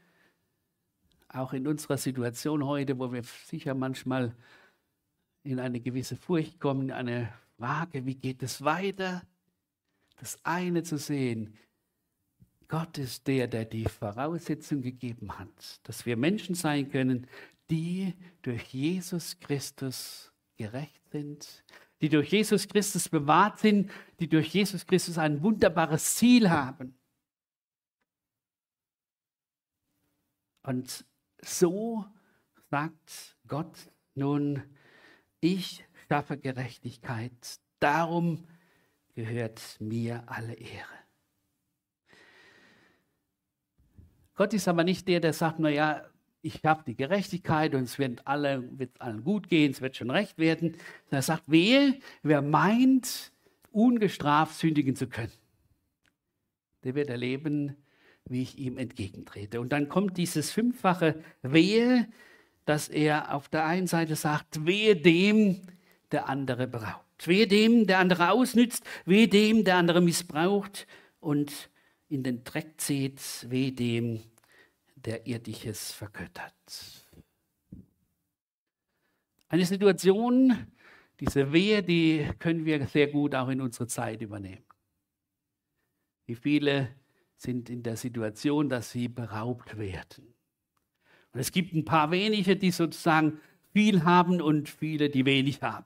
Auch 1.29 1.53
in 1.53 1.67
unserer 1.67 1.97
Situation 1.97 2.65
heute, 2.65 2.97
wo 2.97 3.13
wir 3.13 3.21
sicher 3.23 3.75
manchmal 3.75 4.35
in 5.43 5.59
eine 5.59 5.79
gewisse 5.79 6.15
Furcht 6.15 6.59
kommen, 6.59 6.89
eine 6.89 7.31
Frage, 7.57 8.05
wie 8.07 8.15
geht 8.15 8.41
es 8.41 8.63
weiter? 8.63 9.21
Das 10.15 10.39
eine 10.43 10.81
zu 10.81 10.97
sehen, 10.97 11.55
Gott 12.67 12.97
ist 12.97 13.27
der, 13.27 13.47
der 13.47 13.65
die 13.65 13.85
Voraussetzung 13.85 14.81
gegeben 14.81 15.37
hat, 15.37 15.79
dass 15.83 16.05
wir 16.05 16.17
Menschen 16.17 16.55
sein 16.55 16.89
können, 16.89 17.27
die 17.69 18.13
durch 18.41 18.73
Jesus 18.73 19.39
Christus 19.39 20.31
gerecht 20.57 21.07
sind, 21.11 21.63
die 22.01 22.09
durch 22.09 22.31
Jesus 22.31 22.67
Christus 22.67 23.09
bewahrt 23.09 23.59
sind, 23.59 23.91
die 24.19 24.27
durch 24.27 24.47
Jesus 24.47 24.85
Christus 24.85 25.17
ein 25.17 25.41
wunderbares 25.41 26.15
Ziel 26.15 26.49
haben. 26.49 26.97
Und 30.63 31.05
so 31.41 32.05
sagt 32.69 33.37
Gott 33.47 33.77
nun, 34.15 34.63
ich 35.39 35.85
schaffe 36.09 36.37
Gerechtigkeit, 36.37 37.59
darum 37.79 38.47
gehört 39.13 39.61
mir 39.79 40.23
alle 40.27 40.53
Ehre. 40.53 41.04
Gott 44.35 44.53
ist 44.53 44.67
aber 44.67 44.83
nicht 44.83 45.07
der, 45.07 45.19
der 45.19 45.33
sagt, 45.33 45.59
naja, 45.59 46.03
ich 46.41 46.63
habe 46.63 46.83
die 46.85 46.95
Gerechtigkeit 46.95 47.73
und 47.73 47.83
es 47.83 47.97
wird, 47.97 48.27
alle, 48.27 48.63
wird 48.77 49.01
allen 49.01 49.23
gut 49.23 49.49
gehen, 49.49 49.71
es 49.71 49.81
wird 49.81 49.95
schon 49.95 50.11
recht 50.11 50.37
werden. 50.37 50.75
Er 51.09 51.23
sagt, 51.23 51.43
wehe, 51.47 51.99
wer 52.21 52.41
meint, 52.41 53.31
ungestraft 53.71 54.57
sündigen 54.57 54.95
zu 54.95 55.07
können, 55.07 55.31
der 56.83 56.95
wird 56.95 57.09
erleben, 57.09 57.75
wie 58.25 58.41
ich 58.41 58.57
ihm 58.57 58.77
entgegentrete. 58.77 59.59
Und 59.59 59.71
dann 59.71 59.89
kommt 59.89 60.17
dieses 60.17 60.51
fünffache 60.51 61.23
Wehe, 61.41 62.07
dass 62.65 62.89
er 62.89 63.33
auf 63.33 63.49
der 63.49 63.65
einen 63.65 63.87
Seite 63.87 64.15
sagt, 64.15 64.65
wehe 64.65 64.95
dem, 64.95 65.61
der 66.11 66.29
andere 66.29 66.67
beraubt, 66.67 67.27
wehe 67.27 67.47
dem, 67.47 67.87
der 67.87 67.99
andere 67.99 68.31
ausnützt, 68.31 68.83
wehe 69.05 69.27
dem, 69.27 69.63
der 69.63 69.77
andere 69.77 70.01
missbraucht 70.01 70.87
und 71.19 71.69
in 72.09 72.23
den 72.23 72.43
Dreck 72.43 72.79
zieht, 72.79 73.21
wehe 73.49 73.71
dem, 73.71 74.21
der 74.95 75.25
irdisches 75.27 75.91
vergöttert. 75.91 77.05
Eine 79.47 79.65
Situation, 79.65 80.67
diese 81.19 81.51
Wehe, 81.53 81.83
die 81.83 82.29
können 82.39 82.65
wir 82.65 82.85
sehr 82.87 83.07
gut 83.07 83.35
auch 83.35 83.49
in 83.49 83.61
unsere 83.61 83.87
Zeit 83.87 84.21
übernehmen. 84.21 84.65
Wie 86.25 86.35
viele 86.35 86.95
sind 87.37 87.69
in 87.69 87.83
der 87.83 87.97
Situation, 87.97 88.69
dass 88.69 88.91
sie 88.91 89.07
beraubt 89.07 89.77
werden. 89.77 90.33
Und 91.33 91.39
es 91.39 91.51
gibt 91.51 91.73
ein 91.73 91.85
paar 91.85 92.11
wenige, 92.11 92.55
die 92.55 92.71
sozusagen 92.71 93.39
viel 93.73 94.03
haben 94.03 94.41
und 94.41 94.69
viele, 94.69 95.09
die 95.09 95.25
wenig 95.25 95.61
haben. 95.61 95.85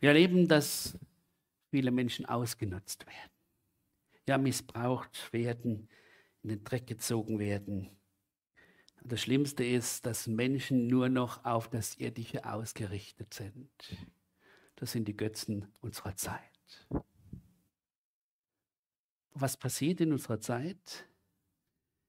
Wir 0.00 0.08
erleben, 0.08 0.48
dass 0.48 0.98
viele 1.72 1.90
Menschen 1.90 2.26
ausgenutzt 2.26 3.06
werden 3.06 3.32
ja 4.28 4.38
missbraucht 4.38 5.32
werden, 5.32 5.88
in 6.42 6.50
den 6.50 6.64
Dreck 6.64 6.86
gezogen 6.86 7.38
werden. 7.38 7.90
Und 9.02 9.12
das 9.12 9.20
Schlimmste 9.20 9.64
ist, 9.64 10.06
dass 10.06 10.26
Menschen 10.26 10.86
nur 10.86 11.08
noch 11.08 11.44
auf 11.44 11.68
das 11.68 11.96
Irdische 11.96 12.44
ausgerichtet 12.44 13.34
sind. 13.34 13.70
Das 14.76 14.92
sind 14.92 15.06
die 15.06 15.16
Götzen 15.16 15.72
unserer 15.80 16.16
Zeit. 16.16 16.40
Was 19.34 19.56
passiert 19.56 20.00
in 20.00 20.12
unserer 20.12 20.40
Zeit? 20.40 21.06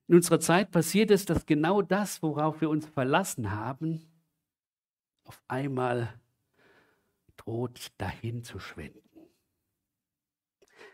In 0.08 0.16
unserer 0.16 0.40
Zeit 0.40 0.72
passiert 0.72 1.10
es, 1.10 1.26
dass 1.26 1.46
genau 1.46 1.82
das, 1.82 2.22
worauf 2.22 2.62
wir 2.62 2.70
uns 2.70 2.86
verlassen 2.86 3.52
haben, 3.52 4.06
auf 5.24 5.42
einmal 5.48 6.20
droht 7.38 7.92
dahin 7.98 8.44
zu 8.44 8.60
schwinden. 8.60 9.03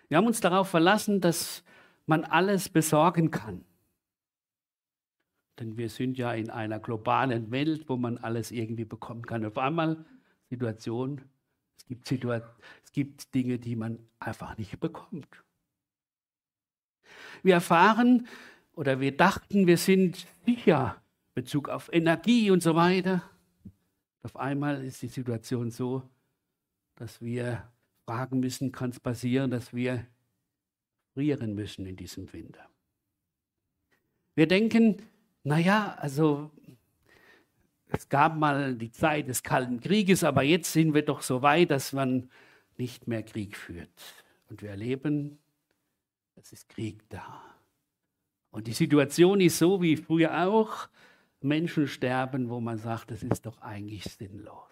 Wir 0.09 0.17
haben 0.17 0.27
uns 0.27 0.41
darauf 0.41 0.69
verlassen, 0.69 1.21
dass 1.21 1.63
man 2.05 2.25
alles 2.25 2.67
besorgen 2.67 3.31
kann. 3.31 3.63
Denn 5.59 5.77
wir 5.77 5.89
sind 5.89 6.17
ja 6.17 6.33
in 6.33 6.49
einer 6.49 6.79
globalen 6.79 7.51
Welt, 7.51 7.87
wo 7.87 7.95
man 7.95 8.17
alles 8.17 8.51
irgendwie 8.51 8.85
bekommen 8.85 9.25
kann. 9.25 9.45
Auf 9.45 9.57
einmal 9.57 10.03
Situation, 10.49 11.21
es 11.77 11.85
gibt, 11.85 12.07
Situa 12.07 12.41
es 12.83 12.91
gibt 12.91 13.33
Dinge, 13.35 13.59
die 13.59 13.75
man 13.75 13.99
einfach 14.19 14.57
nicht 14.57 14.79
bekommt. 14.79 15.27
Wir 17.43 17.55
erfahren 17.55 18.27
oder 18.73 18.99
wir 18.99 19.15
dachten, 19.15 19.67
wir 19.67 19.77
sind 19.77 20.25
sicher 20.45 21.01
Bezug 21.35 21.69
auf 21.69 21.91
Energie 21.93 22.49
und 22.49 22.63
so 22.63 22.75
weiter. 22.75 23.23
Auf 24.23 24.35
einmal 24.37 24.83
ist 24.83 25.01
die 25.01 25.07
Situation 25.07 25.71
so, 25.71 26.01
dass 26.95 27.21
wir 27.21 27.69
fragen 28.09 28.39
müssen, 28.39 28.71
kann 28.71 28.89
es 28.89 28.99
passieren, 28.99 29.51
dass 29.51 29.71
wir 29.71 30.03
frieren 31.13 31.53
müssen 31.53 31.85
in 31.85 31.95
diesem 31.95 32.33
Winter. 32.33 32.67
Wir 34.33 34.47
denken, 34.47 35.03
naja, 35.43 35.95
also 35.99 36.49
es 37.89 38.09
gab 38.09 38.35
mal 38.35 38.73
die 38.73 38.91
Zeit 38.91 39.27
des 39.27 39.43
Kalten 39.43 39.79
Krieges, 39.79 40.23
aber 40.23 40.41
jetzt 40.41 40.73
sind 40.73 40.95
wir 40.95 41.05
doch 41.05 41.21
so 41.21 41.43
weit, 41.43 41.69
dass 41.69 41.93
man 41.93 42.31
nicht 42.77 43.07
mehr 43.07 43.21
Krieg 43.21 43.55
führt. 43.55 44.01
Und 44.49 44.63
wir 44.63 44.71
erleben, 44.71 45.37
es 46.35 46.51
ist 46.51 46.67
Krieg 46.67 47.07
da. 47.09 47.43
Und 48.49 48.65
die 48.65 48.73
Situation 48.73 49.39
ist 49.39 49.59
so 49.59 49.83
wie 49.83 49.97
früher 49.97 50.47
auch. 50.47 50.89
Menschen 51.41 51.87
sterben, 51.87 52.49
wo 52.49 52.59
man 52.59 52.79
sagt, 52.79 53.11
das 53.11 53.21
ist 53.21 53.45
doch 53.45 53.61
eigentlich 53.61 54.05
sinnlos 54.05 54.68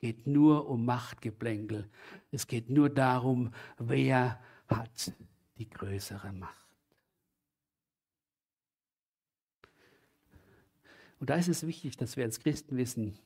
geht 0.00 0.26
nur 0.26 0.68
um 0.68 0.84
Machtgeplänkel. 0.84 1.88
Es 2.30 2.46
geht 2.46 2.70
nur 2.70 2.88
darum, 2.88 3.52
wer 3.78 4.40
hat 4.66 5.12
die 5.58 5.68
größere 5.68 6.32
Macht. 6.32 6.56
Und 11.18 11.28
da 11.28 11.34
ist 11.34 11.48
es 11.48 11.66
wichtig, 11.66 11.98
dass 11.98 12.16
wir 12.16 12.24
als 12.24 12.40
Christen 12.40 12.76
wissen, 12.78 13.18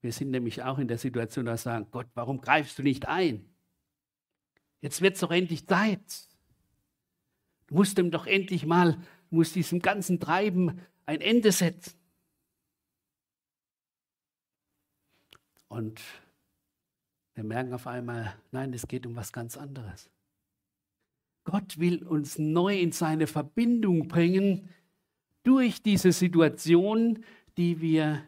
wir 0.00 0.12
sind 0.12 0.30
nämlich 0.30 0.62
auch 0.62 0.78
in 0.78 0.86
der 0.86 0.98
Situation, 0.98 1.46
dass 1.46 1.64
wir 1.64 1.72
sagen, 1.72 1.86
Gott, 1.90 2.06
warum 2.12 2.40
greifst 2.40 2.78
du 2.78 2.82
nicht 2.82 3.08
ein? 3.08 3.48
Jetzt 4.82 5.00
wird 5.00 5.14
es 5.14 5.20
doch 5.20 5.30
endlich 5.30 5.66
Zeit. 5.66 6.28
Du 7.66 7.76
musst 7.76 7.98
ihm 7.98 8.10
doch 8.10 8.26
endlich 8.26 8.66
mal, 8.66 8.92
du 9.30 9.36
musst 9.36 9.54
diesem 9.54 9.80
ganzen 9.80 10.20
Treiben 10.20 10.78
ein 11.06 11.22
Ende 11.22 11.50
setzen. 11.52 12.03
Und 15.74 16.00
wir 17.34 17.42
merken 17.42 17.74
auf 17.74 17.88
einmal, 17.88 18.36
nein, 18.52 18.72
es 18.74 18.86
geht 18.86 19.06
um 19.06 19.16
was 19.16 19.32
ganz 19.32 19.56
anderes. 19.56 20.08
Gott 21.42 21.80
will 21.80 22.04
uns 22.04 22.38
neu 22.38 22.78
in 22.78 22.92
seine 22.92 23.26
Verbindung 23.26 24.06
bringen 24.06 24.68
durch 25.42 25.82
diese 25.82 26.12
Situation, 26.12 27.24
die 27.56 27.80
wir 27.80 28.22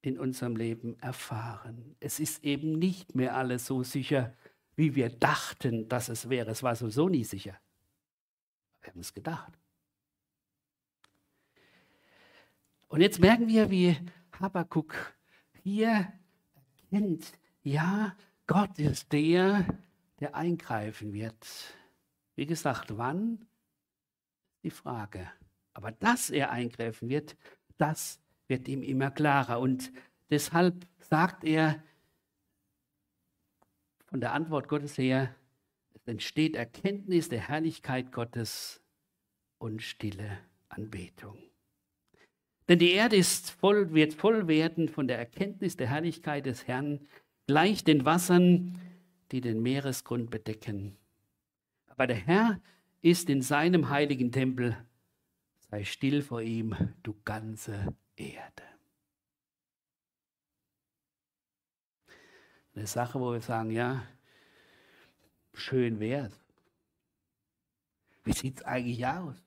in 0.00 0.18
unserem 0.18 0.56
Leben 0.56 0.98
erfahren. 1.00 1.94
Es 2.00 2.18
ist 2.20 2.42
eben 2.42 2.78
nicht 2.78 3.14
mehr 3.14 3.36
alles 3.36 3.66
so 3.66 3.82
sicher, 3.82 4.34
wie 4.74 4.94
wir 4.94 5.10
dachten, 5.10 5.90
dass 5.90 6.08
es 6.08 6.30
wäre. 6.30 6.52
Es 6.52 6.62
war 6.62 6.74
sowieso 6.74 7.10
nie 7.10 7.24
sicher. 7.24 7.60
Wir 8.80 8.92
haben 8.92 9.00
es 9.00 9.12
gedacht. 9.12 9.52
Und 12.88 13.02
jetzt 13.02 13.20
merken 13.20 13.46
wir, 13.46 13.70
wie 13.70 13.94
Habakkuk 14.40 14.94
hier 15.62 16.10
erkennt, 16.92 17.32
ja, 17.62 18.14
Gott 18.46 18.78
ist 18.78 19.12
der, 19.12 19.66
der 20.20 20.34
eingreifen 20.34 21.12
wird. 21.12 21.46
Wie 22.34 22.46
gesagt, 22.46 22.96
wann? 22.98 23.46
Die 24.62 24.70
Frage. 24.70 25.30
Aber 25.72 25.92
dass 25.92 26.28
er 26.28 26.50
eingreifen 26.50 27.08
wird, 27.08 27.36
das 27.78 28.20
wird 28.46 28.68
ihm 28.68 28.82
immer 28.82 29.10
klarer. 29.10 29.60
Und 29.60 29.90
deshalb 30.30 30.86
sagt 30.98 31.44
er, 31.44 31.82
von 34.06 34.20
der 34.20 34.34
Antwort 34.34 34.68
Gottes 34.68 34.98
her, 34.98 35.34
es 35.94 36.06
entsteht 36.06 36.54
Erkenntnis 36.54 37.30
der 37.30 37.48
Herrlichkeit 37.48 38.12
Gottes 38.12 38.82
und 39.58 39.80
stille 39.82 40.38
Anbetung. 40.68 41.38
Denn 42.72 42.78
die 42.78 42.92
Erde 42.92 43.16
ist 43.16 43.50
voll, 43.50 43.92
wird 43.92 44.14
voll 44.14 44.48
werden 44.48 44.88
von 44.88 45.06
der 45.06 45.18
Erkenntnis 45.18 45.76
der 45.76 45.88
Herrlichkeit 45.88 46.46
des 46.46 46.66
Herrn, 46.66 47.06
gleich 47.46 47.84
den 47.84 48.06
Wassern, 48.06 48.78
die 49.30 49.42
den 49.42 49.62
Meeresgrund 49.62 50.30
bedecken. 50.30 50.96
Aber 51.88 52.06
der 52.06 52.16
Herr 52.16 52.62
ist 53.02 53.28
in 53.28 53.42
seinem 53.42 53.90
heiligen 53.90 54.32
Tempel. 54.32 54.74
Sei 55.58 55.84
still 55.84 56.22
vor 56.22 56.40
ihm, 56.40 56.74
du 57.02 57.14
ganze 57.26 57.94
Erde. 58.16 58.62
Eine 62.74 62.86
Sache, 62.86 63.20
wo 63.20 63.34
wir 63.34 63.42
sagen, 63.42 63.70
ja, 63.70 64.02
schön 65.52 66.00
wär's. 66.00 66.42
Wie 68.24 68.32
sieht 68.32 68.60
es 68.60 68.64
eigentlich 68.64 69.06
aus? 69.06 69.41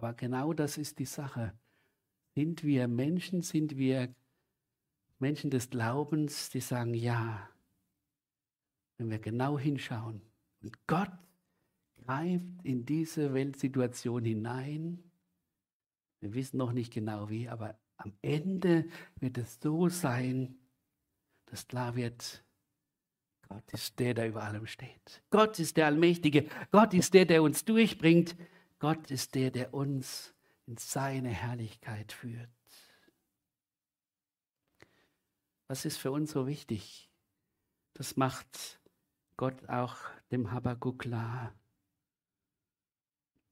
Aber 0.00 0.14
genau 0.14 0.54
das 0.54 0.78
ist 0.78 0.98
die 0.98 1.04
Sache. 1.04 1.52
Sind 2.34 2.64
wir 2.64 2.88
Menschen, 2.88 3.42
sind 3.42 3.76
wir 3.76 4.14
Menschen 5.18 5.50
des 5.50 5.68
Glaubens, 5.68 6.48
die 6.48 6.60
sagen, 6.60 6.94
ja, 6.94 7.50
wenn 8.96 9.10
wir 9.10 9.18
genau 9.18 9.58
hinschauen 9.58 10.22
und 10.62 10.86
Gott 10.86 11.12
greift 12.02 12.64
in 12.64 12.86
diese 12.86 13.34
Weltsituation 13.34 14.24
hinein, 14.24 15.04
wir 16.20 16.32
wissen 16.32 16.56
noch 16.56 16.72
nicht 16.72 16.94
genau 16.94 17.28
wie, 17.28 17.50
aber 17.50 17.78
am 17.98 18.14
Ende 18.22 18.88
wird 19.16 19.36
es 19.36 19.58
so 19.60 19.90
sein, 19.90 20.56
dass 21.44 21.68
klar 21.68 21.94
wird, 21.94 22.42
Gott 23.50 23.70
ist 23.74 23.98
der, 23.98 24.14
der 24.14 24.28
über 24.28 24.44
allem 24.44 24.66
steht. 24.66 25.22
Gott 25.28 25.58
ist 25.58 25.76
der 25.76 25.84
Allmächtige. 25.84 26.46
Gott 26.70 26.94
ist 26.94 27.12
der, 27.12 27.26
der 27.26 27.42
uns 27.42 27.66
durchbringt. 27.66 28.34
Gott 28.80 29.10
ist 29.10 29.34
der, 29.34 29.50
der 29.50 29.74
uns 29.74 30.34
in 30.66 30.76
seine 30.78 31.28
Herrlichkeit 31.28 32.12
führt. 32.12 32.48
Was 35.68 35.84
ist 35.84 35.98
für 35.98 36.10
uns 36.10 36.32
so 36.32 36.46
wichtig? 36.46 37.08
Das 37.92 38.16
macht 38.16 38.80
Gott 39.36 39.68
auch 39.68 39.96
dem 40.32 40.50
Habakkuk 40.50 40.98
klar. 40.98 41.54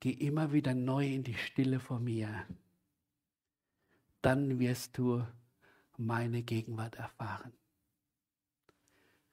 Geh 0.00 0.10
immer 0.10 0.52
wieder 0.52 0.74
neu 0.74 1.06
in 1.06 1.22
die 1.22 1.34
Stille 1.34 1.78
vor 1.78 2.00
mir. 2.00 2.46
Dann 4.22 4.58
wirst 4.58 4.96
du 4.96 5.24
meine 5.96 6.42
Gegenwart 6.42 6.96
erfahren. 6.96 7.52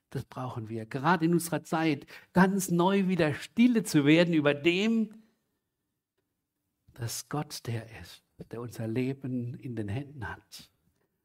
Das 0.09 0.25
brauchen 0.25 0.69
wir, 0.69 0.85
gerade 0.85 1.25
in 1.25 1.33
unserer 1.33 1.63
Zeit, 1.63 2.05
ganz 2.33 2.69
neu 2.69 3.07
wieder 3.07 3.33
stille 3.33 3.83
zu 3.83 4.05
werden 4.05 4.33
über 4.33 4.53
dem, 4.53 5.24
dass 6.95 7.29
Gott 7.29 7.65
der 7.67 7.85
ist, 8.01 8.23
der 8.51 8.59
unser 8.59 8.87
Leben 8.87 9.53
in 9.59 9.75
den 9.75 9.87
Händen 9.87 10.27
hat 10.27 10.69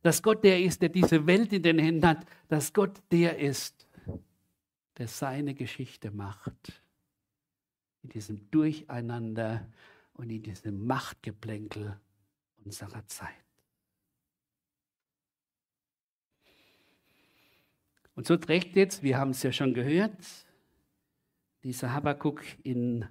dass 0.02 0.22
Gott 0.22 0.44
der 0.44 0.62
ist, 0.62 0.80
der 0.82 0.88
diese 0.88 1.26
Welt 1.26 1.52
in 1.52 1.62
den 1.62 1.78
Händen 1.78 2.06
hat, 2.06 2.26
dass 2.48 2.72
Gott 2.72 3.00
der 3.10 3.38
ist, 3.38 3.86
der 4.96 5.08
seine 5.08 5.54
Geschichte 5.54 6.10
macht. 6.10 6.82
In 8.02 8.10
diesem 8.10 8.50
Durcheinander 8.50 9.68
und 10.14 10.30
in 10.30 10.42
diesem 10.42 10.86
Machtgeplänkel 10.86 12.00
unserer 12.64 13.06
Zeit. 13.06 13.34
Und 18.14 18.26
so 18.26 18.36
trägt 18.36 18.76
jetzt, 18.76 19.02
wir 19.02 19.18
haben 19.18 19.30
es 19.30 19.42
ja 19.42 19.52
schon 19.52 19.74
gehört, 19.74 20.16
dieser 21.62 21.92
Habakkuk 21.92 22.42
in 22.62 23.06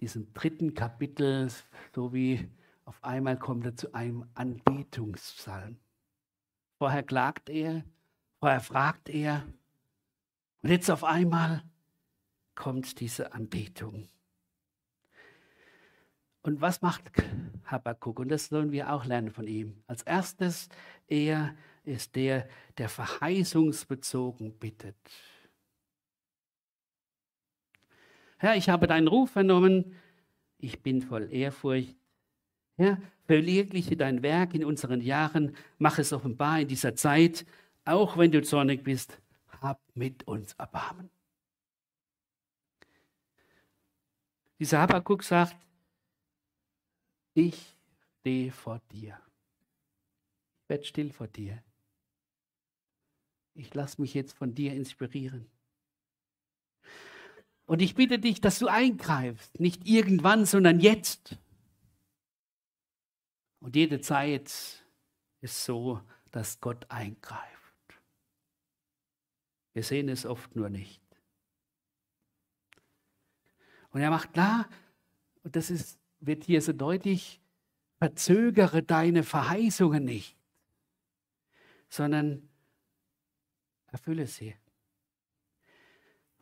diesem 0.00 0.32
dritten 0.34 0.74
Kapitel, 0.74 1.50
so 1.94 2.12
wie 2.12 2.48
auf 2.84 3.02
einmal 3.02 3.38
kommt 3.38 3.66
er 3.66 3.76
zu 3.76 3.92
einem 3.94 4.26
Anbetungspsalm. 4.34 5.78
Vorher 6.78 7.02
klagt 7.02 7.48
er, 7.48 7.84
vorher 8.38 8.60
fragt 8.60 9.08
er. 9.08 9.46
Und 10.62 10.70
jetzt 10.70 10.90
auf 10.90 11.04
einmal 11.04 11.62
kommt 12.54 13.00
diese 13.00 13.32
Anbetung. 13.32 14.08
Und 16.42 16.60
was 16.60 16.80
macht 16.80 17.10
Habakkuk? 17.64 18.20
Und 18.20 18.28
das 18.28 18.46
sollen 18.46 18.70
wir 18.70 18.92
auch 18.92 19.04
lernen 19.04 19.32
von 19.32 19.48
ihm. 19.48 19.82
Als 19.88 20.02
erstes, 20.02 20.68
er 21.08 21.56
ist 21.82 22.14
der, 22.14 22.48
der 22.78 22.88
verheißungsbezogen 22.88 24.56
bittet. 24.58 24.96
Herr, 28.38 28.56
ich 28.56 28.68
habe 28.68 28.86
deinen 28.86 29.08
Ruf 29.08 29.30
vernommen. 29.30 29.94
Ich 30.58 30.82
bin 30.82 31.02
voll 31.02 31.32
Ehrfurcht. 31.32 31.96
Herr, 32.76 33.00
Verwirkliche 33.26 33.96
dein 33.96 34.22
Werk 34.22 34.54
in 34.54 34.64
unseren 34.64 35.00
Jahren, 35.00 35.56
mach 35.78 35.98
es 35.98 36.12
offenbar 36.12 36.60
in 36.60 36.68
dieser 36.68 36.94
Zeit, 36.94 37.44
auch 37.84 38.16
wenn 38.16 38.30
du 38.30 38.42
zornig 38.42 38.84
bist, 38.84 39.20
hab 39.60 39.80
mit 39.94 40.24
uns 40.28 40.52
Erbarmen. 40.54 41.10
Dieser 44.58 44.80
Habakkuk 44.80 45.22
sagt, 45.22 45.56
ich 47.34 47.76
stehe 48.20 48.52
vor 48.52 48.80
dir. 48.92 49.20
Ich 50.62 50.68
werde 50.68 50.84
still 50.84 51.12
vor 51.12 51.26
dir. 51.26 51.62
Ich 53.54 53.74
lasse 53.74 54.00
mich 54.00 54.14
jetzt 54.14 54.32
von 54.32 54.54
dir 54.54 54.72
inspirieren. 54.72 55.46
Und 57.66 57.82
ich 57.82 57.96
bitte 57.96 58.18
dich, 58.18 58.40
dass 58.40 58.60
du 58.60 58.68
eingreifst, 58.68 59.58
nicht 59.58 59.86
irgendwann, 59.86 60.46
sondern 60.46 60.80
jetzt. 60.80 61.36
Und 63.58 63.74
jede 63.74 64.00
Zeit 64.00 64.84
ist 65.40 65.64
so, 65.64 66.00
dass 66.30 66.60
Gott 66.60 66.88
eingreift. 66.90 67.44
Wir 69.72 69.82
sehen 69.82 70.08
es 70.08 70.24
oft 70.24 70.54
nur 70.54 70.70
nicht. 70.70 71.02
Und 73.90 74.00
er 74.00 74.10
macht 74.10 74.32
klar, 74.32 74.68
und 75.42 75.56
das 75.56 75.70
ist, 75.70 75.98
wird 76.20 76.44
hier 76.44 76.62
so 76.62 76.72
deutlich, 76.72 77.40
verzögere 77.98 78.82
deine 78.82 79.22
Verheißungen 79.22 80.04
nicht, 80.04 80.36
sondern 81.88 82.48
erfülle 83.86 84.26
sie. 84.26 84.54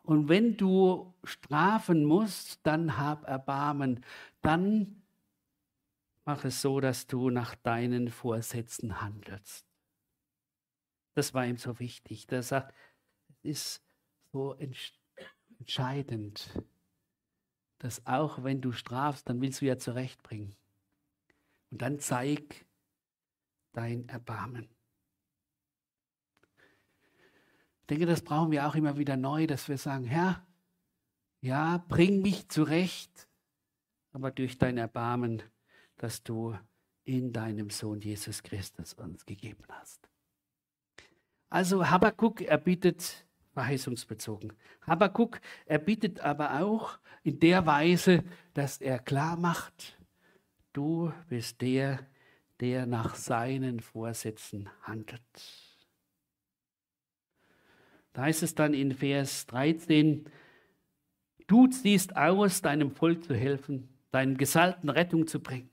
Und 0.05 0.29
wenn 0.29 0.57
du 0.57 1.13
strafen 1.23 2.05
musst, 2.05 2.59
dann 2.63 2.97
hab 2.97 3.27
Erbarmen, 3.27 4.03
dann 4.41 5.01
Mach 6.25 6.43
es 6.43 6.61
so, 6.61 6.79
dass 6.79 7.05
du 7.05 7.29
nach 7.29 7.53
deinen 7.53 8.09
Vorsätzen 8.09 8.99
handelst. 8.99 9.63
Das 11.13 11.35
war 11.35 11.45
ihm 11.45 11.57
so 11.57 11.79
wichtig. 11.79 12.25
Er 12.31 12.41
sagt, 12.41 12.73
es 13.27 13.35
ist 13.43 13.83
so 14.31 14.57
entscheidend, 15.59 16.49
dass 17.77 18.05
auch 18.07 18.43
wenn 18.43 18.59
du 18.59 18.71
strafst, 18.71 19.29
dann 19.29 19.39
willst 19.39 19.61
du 19.61 19.65
ja 19.65 19.77
zurechtbringen. 19.77 20.55
Und 21.69 21.83
dann 21.83 21.99
zeig 21.99 22.65
dein 23.73 24.09
Erbarmen. 24.09 24.74
Ich 27.85 27.87
denke, 27.87 28.05
das 28.07 28.23
brauchen 28.23 28.51
wir 28.51 28.67
auch 28.67 28.75
immer 28.75 28.97
wieder 28.97 29.15
neu, 29.15 29.47
dass 29.47 29.69
wir 29.69 29.77
sagen, 29.77 30.05
Herr, 30.05 30.45
ja, 31.41 31.83
bring 31.87 32.21
mich 32.21 32.49
zurecht, 32.49 33.27
aber 34.11 34.31
durch 34.31 34.57
dein 34.57 34.77
Erbarmen 34.77 35.43
das 35.97 36.23
du 36.23 36.57
in 37.03 37.31
deinem 37.31 37.69
Sohn 37.69 38.01
Jesus 38.01 38.43
Christus 38.43 38.93
uns 38.93 39.25
gegeben 39.25 39.63
hast. 39.69 40.09
Also 41.49 41.89
Habakkuk 41.89 42.41
erbittet 42.41 43.25
verheißungsbezogen. 43.53 44.53
Habakkuk 44.81 45.39
erbittet 45.65 46.19
aber 46.19 46.61
auch 46.61 46.99
in 47.23 47.39
der 47.39 47.65
Weise, 47.65 48.23
dass 48.53 48.81
er 48.81 48.99
klar 48.99 49.37
macht, 49.37 49.97
du 50.73 51.13
bist 51.29 51.61
der, 51.61 52.05
der 52.59 52.85
nach 52.85 53.15
seinen 53.15 53.79
Vorsätzen 53.79 54.69
handelt. 54.81 55.21
Da 58.15 58.21
heißt 58.21 58.43
es 58.43 58.55
dann 58.55 58.73
in 58.73 58.93
Vers 58.93 59.45
13, 59.47 60.25
du 61.47 61.67
ziehst 61.67 62.15
aus, 62.15 62.61
deinem 62.61 62.89
Volk 62.89 63.25
zu 63.25 63.35
helfen, 63.35 63.89
deinem 64.11 64.37
Gesalten 64.37 64.89
Rettung 64.89 65.27
zu 65.27 65.41
bringen. 65.41 65.69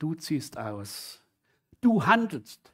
Du 0.00 0.16
ziehst 0.16 0.58
aus. 0.58 1.22
Du 1.80 2.04
handelst. 2.04 2.72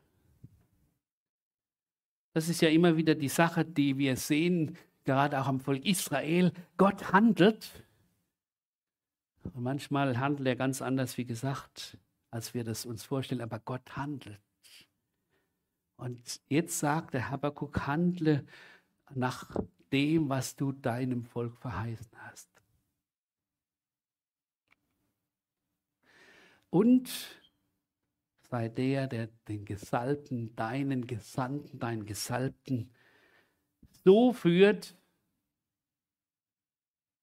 Das 2.33 2.49
ist 2.49 2.63
ja 2.63 2.71
immer 2.71 2.97
wieder 2.97 3.15
die 3.15 3.29
Sache, 3.29 3.63
die 3.63 3.99
wir 3.99 4.17
sehen, 4.17 4.79
gerade 5.05 5.39
auch 5.39 5.47
am 5.47 5.61
Volk 5.61 5.85
Israel. 5.85 6.51
Gott 6.79 7.13
handelt. 7.13 7.85
Und 9.53 9.63
manchmal 9.63 10.19
handelt 10.19 10.49
er 10.49 10.57
ganz 10.57 10.81
anders, 10.81 11.19
wie 11.19 11.27
gesagt, 11.27 11.99
als 12.31 12.55
wir 12.55 12.65
das 12.65 12.87
uns 12.87 13.05
vorstellen, 13.05 13.43
aber 13.43 13.59
Gott 13.59 13.99
handelt. 13.99 14.41
Und 15.97 16.41
jetzt 16.49 16.79
sagt 16.79 17.15
der 17.15 17.31
Habakkuk, 17.31 17.87
handle 17.87 18.47
nach 19.15 19.57
dem, 19.93 20.29
was 20.29 20.57
du 20.57 20.73
deinem 20.73 21.25
Volk 21.25 21.57
verheißen 21.59 22.11
hast. 22.19 22.49
Und 26.71 27.09
sei 28.51 28.69
der, 28.69 29.07
der 29.07 29.29
den 29.49 29.65
Gesalbten, 29.65 30.57
deinen 30.57 31.07
Gesandten, 31.07 31.79
deinen 31.79 32.05
Gesalbten 32.05 32.91
so 34.05 34.33
führt, 34.33 34.97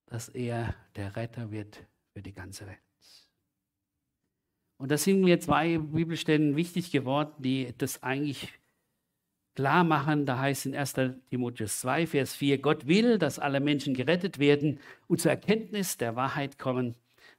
dass 0.06 0.30
er 0.30 0.74
der 0.96 1.16
Retter 1.16 1.52
wird 1.52 1.86
für 2.14 2.22
die 2.22 2.34
ganze 2.34 2.68
Welt. 2.68 2.80
Und 4.78 4.90
da 4.90 4.98
sind 4.98 5.22
mir 5.22 5.40
zwei 5.40 5.78
Bibelstellen 5.78 6.56
wichtig 6.56 6.92
geworden, 6.92 7.34
die 7.42 7.74
das 7.78 8.02
eigentlich 8.04 8.52
klar 9.56 9.84
machen. 9.84 10.26
Da 10.26 10.40
heißt 10.40 10.66
in 10.66 10.76
1. 10.76 10.96
Timotheus 11.30 11.80
2, 11.82 12.08
Vers 12.08 12.36
4, 12.36 12.60
Gott 12.60 12.88
will, 12.88 13.18
dass 13.18 13.40
alle 13.40 13.60
Menschen 13.60 13.94
gerettet 13.94 14.40
werden 14.40 14.80
und 15.08 15.22
zur 15.22 15.32
Erkenntnis 15.32 15.98
der 15.98 16.16
Wahrheit 16.16 16.58
kommen. 16.58 16.96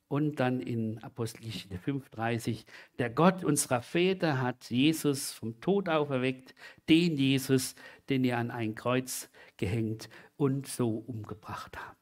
Und 0.09 0.40
dann 0.40 0.61
in 0.61 1.03
Apostelgeschichte 1.03 1.79
5,30, 1.79 2.66
der 2.98 3.09
Gott 3.09 3.44
unserer 3.44 3.81
Väter 3.81 4.42
hat 4.42 4.68
Jesus 4.68 5.33
vom 5.33 5.59
Tod 5.61 5.88
auferweckt, 5.88 6.55
den 6.90 7.16
Jesus, 7.16 7.75
den 8.11 8.22
ihr 8.22 8.37
an 8.37 8.51
ein 8.51 8.75
Kreuz 8.75 9.31
gehängt 9.57 10.11
und 10.37 10.66
so 10.66 10.90
umgebracht 11.07 11.79
habt. 11.79 11.98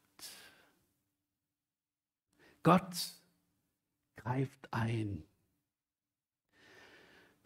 Gott 2.65 2.97
greift 4.17 4.69
ein 4.73 5.23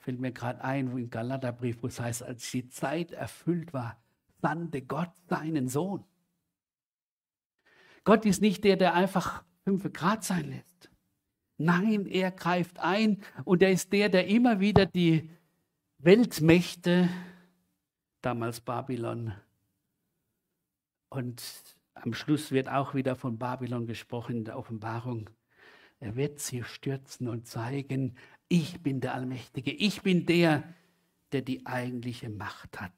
fällt 0.05 0.21
mir 0.21 0.33
gerade 0.33 0.63
ein, 0.63 0.93
wo 0.93 0.99
im 0.99 1.09
Galaterbrief, 1.09 1.83
wo 1.83 1.87
es 1.87 1.99
heißt, 1.99 2.23
als 2.23 2.51
die 2.51 2.69
Zeit 2.69 3.13
erfüllt 3.13 3.73
war, 3.73 3.97
sandte 4.43 4.83
Gott 4.83 5.11
seinen 5.31 5.67
Sohn. 5.67 6.05
Gott 8.05 8.27
ist 8.27 8.43
nicht 8.43 8.65
der, 8.65 8.77
der 8.77 8.93
einfach 8.93 9.45
fünf 9.65 9.91
Grad 9.95 10.23
sein 10.23 10.51
lässt. 10.51 10.91
Nein, 11.57 12.05
er 12.05 12.31
greift 12.33 12.81
ein 12.81 13.23
und 13.45 13.63
er 13.63 13.71
ist 13.71 13.95
der, 13.95 14.11
der 14.11 14.27
immer 14.27 14.61
wieder 14.61 14.85
die 14.85 15.31
Weltmächte, 15.97 17.09
damals 18.21 18.61
Babylon, 18.61 19.33
und 21.09 21.43
am 21.95 22.13
Schluss 22.13 22.51
wird 22.51 22.69
auch 22.69 22.95
wieder 22.95 23.17
von 23.17 23.39
Babylon 23.39 23.87
gesprochen 23.87 24.37
in 24.37 24.45
der 24.45 24.59
Offenbarung. 24.59 25.31
Er 26.01 26.17
wird 26.17 26.41
sie 26.41 26.63
stürzen 26.63 27.29
und 27.29 27.47
zeigen, 27.47 28.17
ich 28.49 28.83
bin 28.83 29.01
der 29.01 29.15
Allmächtige. 29.15 29.71
Ich 29.73 30.03
bin 30.03 30.27
der, 30.27 30.63
der 31.33 31.43
die 31.43 31.67
eigentliche 31.67 32.29
Macht 32.29 32.81
hat. 32.81 32.93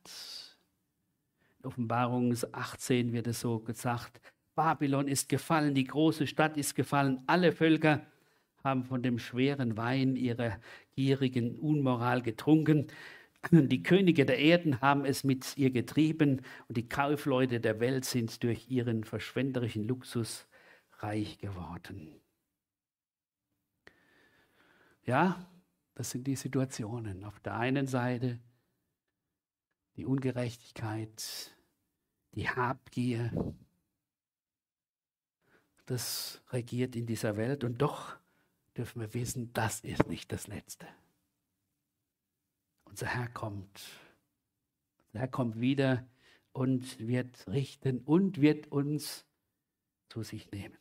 In 1.58 1.66
Offenbarung 1.66 2.34
18 2.52 3.12
wird 3.12 3.26
es 3.26 3.40
so 3.40 3.60
gesagt, 3.60 4.20
Babylon 4.54 5.08
ist 5.08 5.28
gefallen, 5.28 5.74
die 5.74 5.84
große 5.84 6.26
Stadt 6.26 6.56
ist 6.56 6.74
gefallen, 6.74 7.22
alle 7.26 7.52
Völker 7.52 8.06
haben 8.64 8.84
von 8.84 9.02
dem 9.02 9.18
schweren 9.18 9.76
Wein 9.76 10.16
ihrer 10.16 10.58
gierigen 10.94 11.58
Unmoral 11.58 12.22
getrunken. 12.22 12.86
Die 13.50 13.82
Könige 13.82 14.26
der 14.26 14.38
Erden 14.38 14.80
haben 14.80 15.04
es 15.04 15.22
mit 15.22 15.56
ihr 15.56 15.70
getrieben 15.70 16.42
und 16.68 16.76
die 16.76 16.88
Kaufleute 16.88 17.60
der 17.60 17.80
Welt 17.80 18.04
sind 18.04 18.42
durch 18.42 18.68
ihren 18.68 19.04
verschwenderischen 19.04 19.86
Luxus 19.86 20.48
reich 20.98 21.38
geworden. 21.38 22.20
Ja, 25.06 25.48
das 25.94 26.10
sind 26.10 26.26
die 26.26 26.36
Situationen. 26.36 27.24
Auf 27.24 27.38
der 27.40 27.54
einen 27.54 27.86
Seite 27.86 28.40
die 29.94 30.04
Ungerechtigkeit, 30.04 31.56
die 32.34 32.50
Habgier, 32.50 33.54
das 35.86 36.42
regiert 36.50 36.96
in 36.96 37.06
dieser 37.06 37.36
Welt 37.36 37.62
und 37.62 37.80
doch 37.80 38.16
dürfen 38.76 39.00
wir 39.00 39.14
wissen, 39.14 39.52
das 39.52 39.80
ist 39.80 40.08
nicht 40.08 40.32
das 40.32 40.48
Letzte. 40.48 40.86
Unser 42.84 43.06
Herr 43.06 43.28
kommt. 43.28 43.80
Unser 45.06 45.20
Herr 45.20 45.28
kommt 45.28 45.60
wieder 45.60 46.06
und 46.52 46.98
wird 46.98 47.46
richten 47.46 48.00
und 48.00 48.40
wird 48.40 48.70
uns 48.72 49.24
zu 50.08 50.24
sich 50.24 50.50
nehmen. 50.50 50.76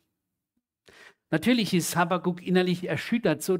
Natürlich 1.30 1.74
ist 1.74 1.96
Habakkuk 1.96 2.42
innerlich 2.46 2.88
erschüttert, 2.88 3.42
so 3.42 3.56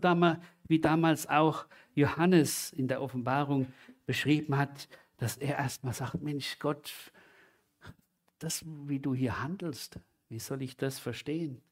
wie 0.68 0.80
damals 0.80 1.28
auch 1.28 1.66
Johannes 1.94 2.72
in 2.72 2.88
der 2.88 3.02
Offenbarung 3.02 3.72
beschrieben 4.06 4.56
hat, 4.56 4.88
dass 5.16 5.36
er 5.36 5.56
erstmal 5.56 5.94
sagt, 5.94 6.22
Mensch 6.22 6.58
Gott, 6.58 6.92
das, 8.38 8.64
wie 8.66 9.00
du 9.00 9.14
hier 9.14 9.42
handelst, 9.42 9.98
wie 10.28 10.38
soll 10.38 10.62
ich 10.62 10.76
das 10.76 10.98
verstehen? 10.98 11.62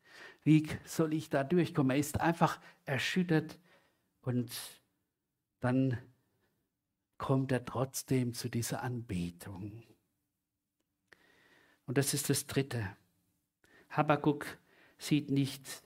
Wie 0.42 0.68
soll 0.84 1.12
ich 1.12 1.28
da 1.28 1.44
durchkommen? 1.44 1.90
Er 1.90 1.98
ist 1.98 2.20
einfach 2.20 2.60
erschüttert 2.84 3.58
und 4.22 4.52
dann 5.60 5.98
kommt 7.18 7.52
er 7.52 7.64
trotzdem 7.64 8.34
zu 8.34 8.48
dieser 8.48 8.82
Anbetung. 8.82 9.82
Und 11.86 11.98
das 11.98 12.14
ist 12.14 12.30
das 12.30 12.46
Dritte. 12.46 12.96
Habakkuk 13.90 14.46
sieht 14.98 15.30
nicht, 15.30 15.82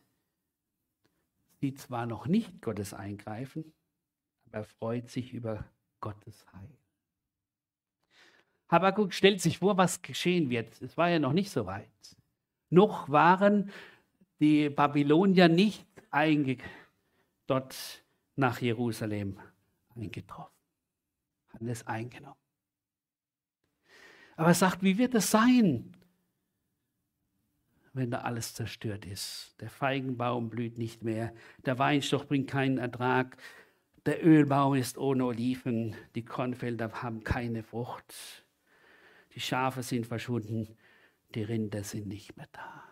sieht 1.61 1.81
zwar 1.81 2.07
noch 2.07 2.27
nicht 2.27 2.63
Gottes 2.63 2.95
Eingreifen, 2.95 3.73
aber 4.47 4.65
freut 4.65 5.11
sich 5.11 5.33
über 5.33 5.65
Gottes 6.01 6.47
Heil. 6.53 6.79
Habakkuk 8.69 9.15
stellt 9.15 9.41
sich 9.41 9.59
vor, 9.59 9.77
was 9.77 10.03
geschehen 10.03 10.51
wird. 10.51 10.81
Es 10.83 10.97
war 10.97 11.09
ja 11.09 11.19
noch 11.19 11.33
nicht 11.33 11.51
so 11.51 11.67
weit. 11.67 11.89
Noch 12.71 13.09
waren 13.09 13.71
die 14.41 14.69
Babylonier 14.69 15.49
nicht 15.49 15.87
dort 17.47 18.05
nach 18.37 18.61
Jerusalem 18.61 19.41
eingetroffen, 19.97 20.55
hatten 21.49 21.69
es 21.69 21.87
eingenommen. 21.87 22.37
Aber 24.37 24.49
er 24.49 24.55
sagt, 24.55 24.83
wie 24.83 24.99
wird 24.99 25.15
es 25.15 25.31
sein, 25.31 25.97
wenn 27.99 28.11
da 28.11 28.21
alles 28.21 28.55
zerstört 28.55 29.05
ist. 29.05 29.55
Der 29.61 29.69
Feigenbaum 29.69 30.49
blüht 30.49 30.79
nicht 30.79 31.05
mehr, 31.05 31.35
der 31.67 31.79
Weinstock 31.79 32.29
bringt 32.29 32.49
keinen 32.49 32.79
Ertrag, 32.79 33.37
der 34.07 34.25
Ölbaum 34.25 34.75
ist 34.75 34.97
ohne 34.97 35.27
Oliven, 35.27 35.95
die 36.15 36.25
Kornfelder 36.25 36.91
haben 37.03 37.25
keine 37.25 37.63
Frucht, 37.63 38.47
die 39.35 39.41
Schafe 39.41 39.83
sind 39.83 40.07
verschwunden, 40.07 40.77
die 41.35 41.43
Rinder 41.43 41.85
sind 41.85 42.07
nicht 42.07 42.37
mehr 42.37 42.49
da. 42.53 42.85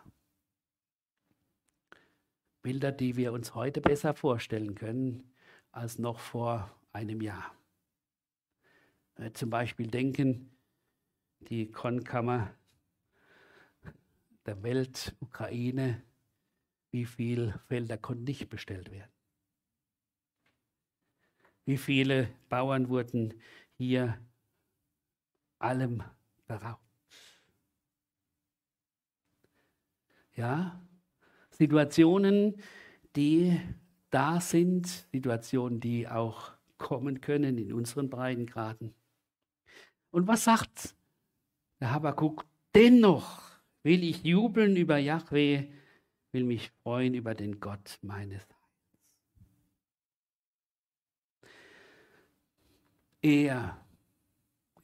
Bilder, 2.61 2.91
die 2.91 3.15
wir 3.15 3.31
uns 3.33 3.55
heute 3.55 3.81
besser 3.81 4.13
vorstellen 4.13 4.75
können 4.75 5.31
als 5.71 5.97
noch 5.97 6.19
vor 6.19 6.69
einem 6.91 7.21
Jahr. 7.21 7.55
Zum 9.33 9.49
Beispiel 9.49 9.87
denken, 9.87 10.51
die 11.39 11.71
Kornkammer 11.71 12.53
der 14.47 14.63
Welt, 14.63 15.15
Ukraine, 15.19 16.01
wie 16.91 17.05
viele 17.05 17.59
Felder 17.67 17.97
konnten 17.97 18.23
nicht 18.23 18.49
bestellt 18.49 18.91
werden? 18.91 19.11
Wie 21.65 21.77
viele 21.77 22.33
Bauern 22.47 22.87
wurden 22.87 23.33
hier 23.73 24.17
allem 25.59 26.01
beraubt? 26.47 26.81
Ja, 30.33 30.81
Situationen, 31.49 32.61
die 33.15 33.59
da 34.11 34.39
sind, 34.39 34.87
Situationen, 35.11 35.81
die 35.81 36.07
auch 36.07 36.53
kommen 36.77 37.19
können 37.19 37.57
in 37.57 37.73
unseren 37.73 38.09
Breitengraden. 38.09 38.93
Und 40.11 40.27
was 40.27 40.45
sagt 40.45 40.95
der 41.81 41.91
Habakkuk? 41.91 42.45
Dennoch 42.73 43.56
will 43.83 44.03
ich 44.03 44.23
jubeln 44.23 44.75
über 44.75 44.97
Yahweh, 44.97 45.67
will 46.31 46.43
mich 46.43 46.69
freuen 46.83 47.13
über 47.13 47.35
den 47.35 47.59
Gott 47.59 47.99
meines 48.01 48.41
Heils. 48.41 48.57
Er, 53.21 53.85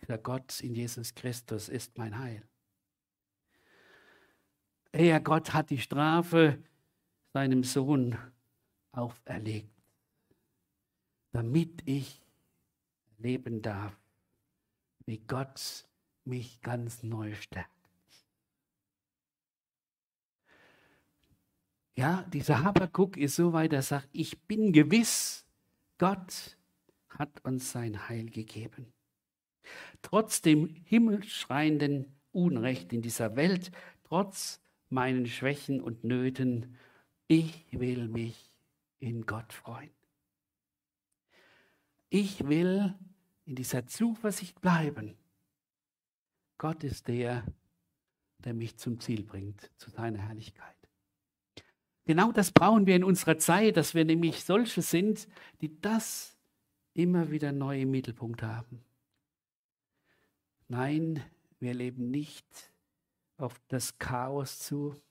der 0.07 0.17
Gott 0.17 0.59
in 0.61 0.75
Jesus 0.75 1.13
Christus, 1.15 1.69
ist 1.69 1.97
mein 1.97 2.17
Heil. 2.17 2.43
Er, 4.91 5.19
Gott, 5.19 5.53
hat 5.53 5.69
die 5.69 5.79
Strafe 5.79 6.61
seinem 7.33 7.63
Sohn 7.63 8.17
auferlegt, 8.91 9.73
damit 11.31 11.81
ich 11.85 12.21
leben 13.17 13.61
darf, 13.61 13.97
wie 15.05 15.19
Gott 15.19 15.87
mich 16.25 16.61
ganz 16.61 17.01
neu 17.01 17.33
stärkt. 17.33 17.72
Ja, 21.95 22.23
dieser 22.33 22.63
Habakuk 22.63 23.17
ist 23.17 23.35
so 23.35 23.53
weit, 23.53 23.73
er 23.73 23.83
sagt, 23.83 24.09
ich 24.13 24.41
bin 24.43 24.73
gewiss, 24.73 25.45
Gott 25.99 26.57
hat 27.07 27.45
uns 27.45 27.71
sein 27.71 28.09
Heil 28.09 28.29
gegeben. 28.29 28.91
Trotz 30.01 30.41
dem 30.41 30.67
himmelschreienden 30.85 32.11
Unrecht 32.31 32.93
in 32.93 33.01
dieser 33.01 33.35
Welt, 33.35 33.71
trotz 34.03 34.59
meinen 34.89 35.27
Schwächen 35.27 35.81
und 35.81 36.03
Nöten, 36.03 36.77
ich 37.27 37.65
will 37.71 38.07
mich 38.07 38.51
in 38.99 39.25
Gott 39.25 39.53
freuen. 39.53 39.91
Ich 42.09 42.47
will 42.47 42.95
in 43.45 43.55
dieser 43.55 43.85
Zuversicht 43.85 44.61
bleiben. 44.61 45.15
Gott 46.57 46.83
ist 46.83 47.07
der, 47.07 47.43
der 48.39 48.53
mich 48.53 48.77
zum 48.77 48.99
Ziel 48.99 49.23
bringt, 49.23 49.71
zu 49.77 49.89
seiner 49.89 50.19
Herrlichkeit. 50.19 50.82
Genau 52.05 52.31
das 52.31 52.51
brauchen 52.51 52.85
wir 52.85 52.95
in 52.95 53.03
unserer 53.03 53.37
Zeit, 53.37 53.77
dass 53.77 53.93
wir 53.93 54.03
nämlich 54.03 54.43
solche 54.43 54.81
sind, 54.81 55.27
die 55.61 55.79
das 55.81 56.37
immer 56.93 57.31
wieder 57.31 57.51
neu 57.51 57.81
im 57.81 57.91
Mittelpunkt 57.91 58.43
haben. 58.43 58.83
Nein, 60.67 61.23
wir 61.59 61.73
leben 61.73 62.11
nicht 62.11 62.45
auf 63.37 63.59
das 63.67 63.97
Chaos 63.99 64.59
zu. 64.59 65.01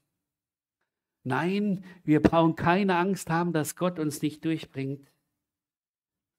Nein, 1.25 1.85
wir 2.05 2.21
brauchen 2.21 2.57
keine 2.57 2.97
Angst 2.97 3.31
haben, 3.31 3.53
dass 3.53 3.77
Gott 3.77 3.99
uns 3.99 4.23
nicht 4.23 4.45
durchbringt, 4.45 5.11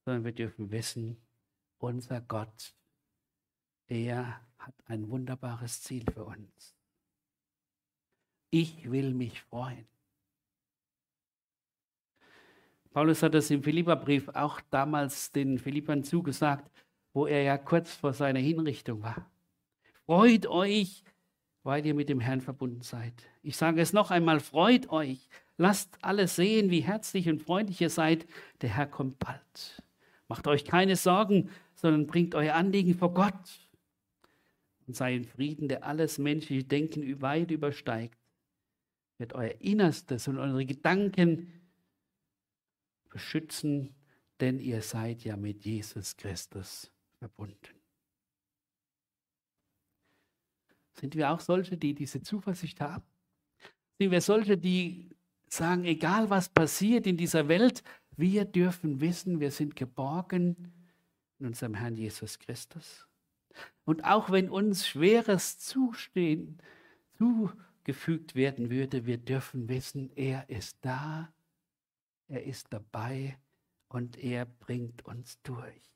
sondern 0.06 0.26
wir 0.26 0.34
dürfen 0.34 0.72
wissen, 0.72 1.18
unser 1.80 2.22
Gott, 2.22 2.76
er 3.88 4.42
hat 4.58 4.76
ein 4.86 5.10
wunderbares 5.10 5.82
Ziel 5.82 6.06
für 6.12 6.26
uns. 6.26 6.76
Ich 8.50 8.92
will 8.92 9.14
mich 9.14 9.42
freuen. 9.42 9.88
Paulus 12.94 13.24
hat 13.24 13.34
das 13.34 13.50
im 13.50 13.64
Philipperbrief 13.64 14.30
auch 14.30 14.62
damals 14.70 15.32
den 15.32 15.58
Philippern 15.58 16.04
zugesagt, 16.04 16.70
wo 17.12 17.26
er 17.26 17.42
ja 17.42 17.58
kurz 17.58 17.96
vor 17.96 18.14
seiner 18.14 18.40
Hinrichtung 18.40 19.02
war. 19.02 19.30
Freut 20.06 20.46
euch, 20.46 21.04
weil 21.64 21.84
ihr 21.86 21.96
mit 21.96 22.10
dem 22.10 22.20
Herrn 22.20 22.42
verbunden 22.42 22.82
seid. 22.82 23.14
Ich 23.42 23.58
sage 23.58 23.82
es 23.82 23.94
noch 23.94 24.12
einmal, 24.12 24.40
freut 24.40 24.90
euch. 24.90 25.28
Lasst 25.58 25.98
alle 26.02 26.28
sehen, 26.28 26.70
wie 26.70 26.82
herzlich 26.82 27.28
und 27.30 27.42
freundlich 27.42 27.82
ihr 27.82 27.90
seid. 27.90 28.28
Der 28.62 28.70
Herr 28.70 28.88
kommt 28.88 29.18
bald. 29.18 29.84
Macht 30.28 30.48
euch 30.48 30.64
keine 30.64 30.96
Sorgen, 30.96 31.50
sondern 31.74 32.06
bringt 32.06 32.36
euer 32.36 32.54
Anliegen 32.54 32.94
vor 32.94 33.14
Gott. 33.14 33.70
Und 34.86 34.96
sei 34.96 35.16
in 35.16 35.26
Frieden, 35.26 35.68
der 35.68 35.84
alles 35.84 36.20
menschliche 36.20 36.64
Denken 36.64 37.22
weit 37.22 37.50
übersteigt, 37.50 38.20
wird 39.18 39.34
euer 39.34 39.62
Innerstes 39.62 40.28
und 40.28 40.38
eure 40.38 40.66
Gedanken 40.66 41.63
beschützen, 43.14 43.94
denn 44.40 44.60
ihr 44.60 44.82
seid 44.82 45.24
ja 45.24 45.38
mit 45.38 45.64
Jesus 45.64 46.18
Christus 46.18 46.92
verbunden. 47.20 47.80
Sind 51.00 51.16
wir 51.16 51.30
auch 51.30 51.40
solche, 51.40 51.78
die 51.78 51.94
diese 51.94 52.22
Zuversicht 52.24 52.82
haben? 52.82 53.04
Sind 54.00 54.10
wir 54.10 54.22
solche, 54.22 54.58
die 54.58 55.12
sagen, 55.48 55.86
egal 55.86 56.32
was 56.32 56.50
passiert 56.50 57.06
in 57.06 57.16
dieser 57.16 57.48
Welt, 57.48 57.84
wir 58.18 58.46
dürfen 58.46 59.00
wissen, 59.00 59.40
wir 59.40 59.52
sind 59.52 59.76
geborgen 59.76 60.74
in 61.40 61.46
unserem 61.46 61.76
Herrn 61.76 61.96
Jesus 61.96 62.40
Christus. 62.40 63.08
Und 63.86 64.04
auch 64.04 64.32
wenn 64.32 64.50
uns 64.50 64.88
schweres 64.88 65.60
Zustehen 65.60 66.58
zugefügt 67.18 68.34
werden 68.34 68.72
würde, 68.72 69.06
wir 69.06 69.18
dürfen 69.18 69.70
wissen, 69.70 70.10
er 70.16 70.50
ist 70.50 70.78
da 70.82 71.32
er 72.34 72.44
ist 72.44 72.74
dabei 72.74 73.38
und 73.90 74.18
er 74.18 74.46
bringt 74.46 75.06
uns 75.06 75.40
durch. 75.44 75.94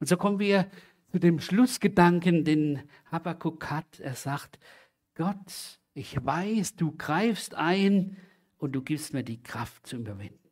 Und 0.00 0.08
so 0.08 0.16
kommen 0.16 0.40
wir 0.40 0.68
zu 1.12 1.20
dem 1.20 1.38
Schlussgedanken, 1.38 2.44
den 2.44 2.82
Habakkuk 3.12 3.70
hat. 3.70 4.00
Er 4.00 4.14
sagt, 4.14 4.58
Gott, 5.14 5.78
ich 5.94 6.16
weiß, 6.24 6.74
du 6.74 6.96
greifst 6.96 7.54
ein 7.54 8.16
und 8.58 8.72
du 8.72 8.82
gibst 8.82 9.12
mir 9.12 9.22
die 9.22 9.40
Kraft 9.40 9.86
zu 9.86 9.96
überwinden. 9.96 10.50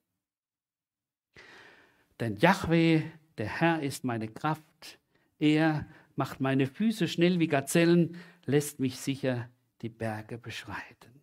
Denn 2.21 2.37
Yahweh, 2.37 3.03
der 3.39 3.49
Herr, 3.49 3.83
ist 3.83 4.05
meine 4.05 4.29
Kraft. 4.29 5.01
Er 5.41 5.89
macht 6.15 6.41
meine 6.41 6.69
Füße 6.69 7.09
schnell 7.09 7.41
wie 7.41 7.49
Gazellen, 7.49 8.17
lässt 8.45 8.79
mich 8.79 9.01
sicher 9.01 9.51
die 9.83 9.89
Berge 9.89 10.39
beschreiten. 10.39 11.20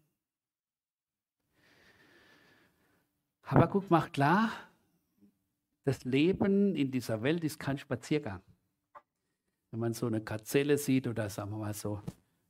Habakuk 3.48 3.90
macht 3.90 4.12
klar, 4.12 4.52
das 5.86 6.04
Leben 6.04 6.76
in 6.76 6.92
dieser 6.92 7.22
Welt 7.24 7.46
ist 7.46 7.58
kein 7.58 7.78
Spaziergang. 7.78 8.42
Wenn 9.72 9.80
man 9.80 9.94
so 9.94 10.06
eine 10.06 10.22
Gazelle 10.22 10.78
sieht 10.78 11.08
oder 11.08 11.30
sagen 11.30 11.52
wir 11.52 11.60
mal 11.60 11.74
so 11.74 12.02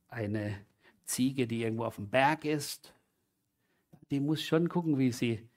eine 0.08 0.66
Ziege, 1.04 1.46
die 1.46 1.62
irgendwo 1.62 1.84
auf 1.84 1.96
dem 1.96 2.10
Berg 2.10 2.44
ist, 2.44 2.92
die 4.10 4.18
muss 4.18 4.42
schon 4.42 4.68
gucken, 4.68 4.98
wie 4.98 5.12
sie 5.12 5.48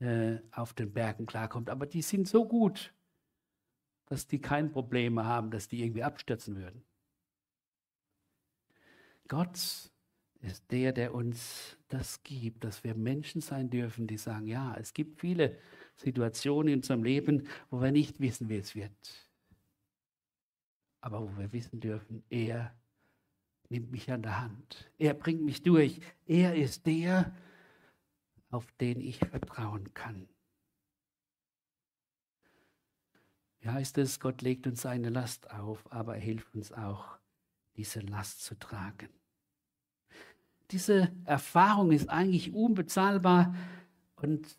äh, 0.00 0.40
auf 0.50 0.74
den 0.74 0.92
Bergen 0.92 1.24
klarkommt. 1.24 1.70
Aber 1.70 1.86
die 1.86 2.02
sind 2.02 2.28
so 2.28 2.46
gut, 2.46 2.92
dass 4.04 4.26
die 4.26 4.42
kein 4.42 4.70
Problem 4.70 5.18
haben, 5.24 5.50
dass 5.50 5.68
die 5.68 5.82
irgendwie 5.82 6.02
abstürzen 6.02 6.56
würden. 6.56 6.84
Gott 9.26 9.56
ist 10.42 10.70
der, 10.70 10.92
der 10.92 11.14
uns 11.14 11.78
das 11.92 12.22
gibt, 12.22 12.64
dass 12.64 12.84
wir 12.84 12.94
Menschen 12.94 13.40
sein 13.40 13.68
dürfen, 13.68 14.06
die 14.06 14.16
sagen, 14.16 14.46
ja, 14.46 14.74
es 14.76 14.94
gibt 14.94 15.20
viele 15.20 15.58
Situationen 15.96 16.72
in 16.72 16.78
unserem 16.78 17.04
Leben, 17.04 17.46
wo 17.70 17.80
wir 17.80 17.92
nicht 17.92 18.20
wissen, 18.20 18.48
wie 18.48 18.56
es 18.56 18.74
wird. 18.74 19.30
Aber 21.00 21.22
wo 21.22 21.36
wir 21.38 21.52
wissen 21.52 21.80
dürfen, 21.80 22.24
er 22.30 22.74
nimmt 23.68 23.90
mich 23.90 24.10
an 24.10 24.22
der 24.22 24.40
Hand. 24.40 24.90
Er 24.98 25.14
bringt 25.14 25.42
mich 25.42 25.62
durch. 25.62 26.00
Er 26.26 26.54
ist 26.54 26.86
der, 26.86 27.34
auf 28.50 28.70
den 28.80 29.00
ich 29.00 29.18
vertrauen 29.18 29.92
kann. 29.92 30.28
Wie 33.60 33.68
heißt 33.68 33.98
es, 33.98 34.18
Gott 34.18 34.42
legt 34.42 34.66
uns 34.66 34.86
eine 34.86 35.10
Last 35.10 35.50
auf, 35.50 35.90
aber 35.92 36.14
er 36.16 36.20
hilft 36.20 36.54
uns 36.54 36.72
auch, 36.72 37.18
diese 37.76 38.00
Last 38.00 38.42
zu 38.44 38.58
tragen 38.58 39.08
diese 40.72 41.12
Erfahrung 41.24 41.92
ist 41.92 42.08
eigentlich 42.08 42.52
unbezahlbar 42.54 43.54
und 44.16 44.58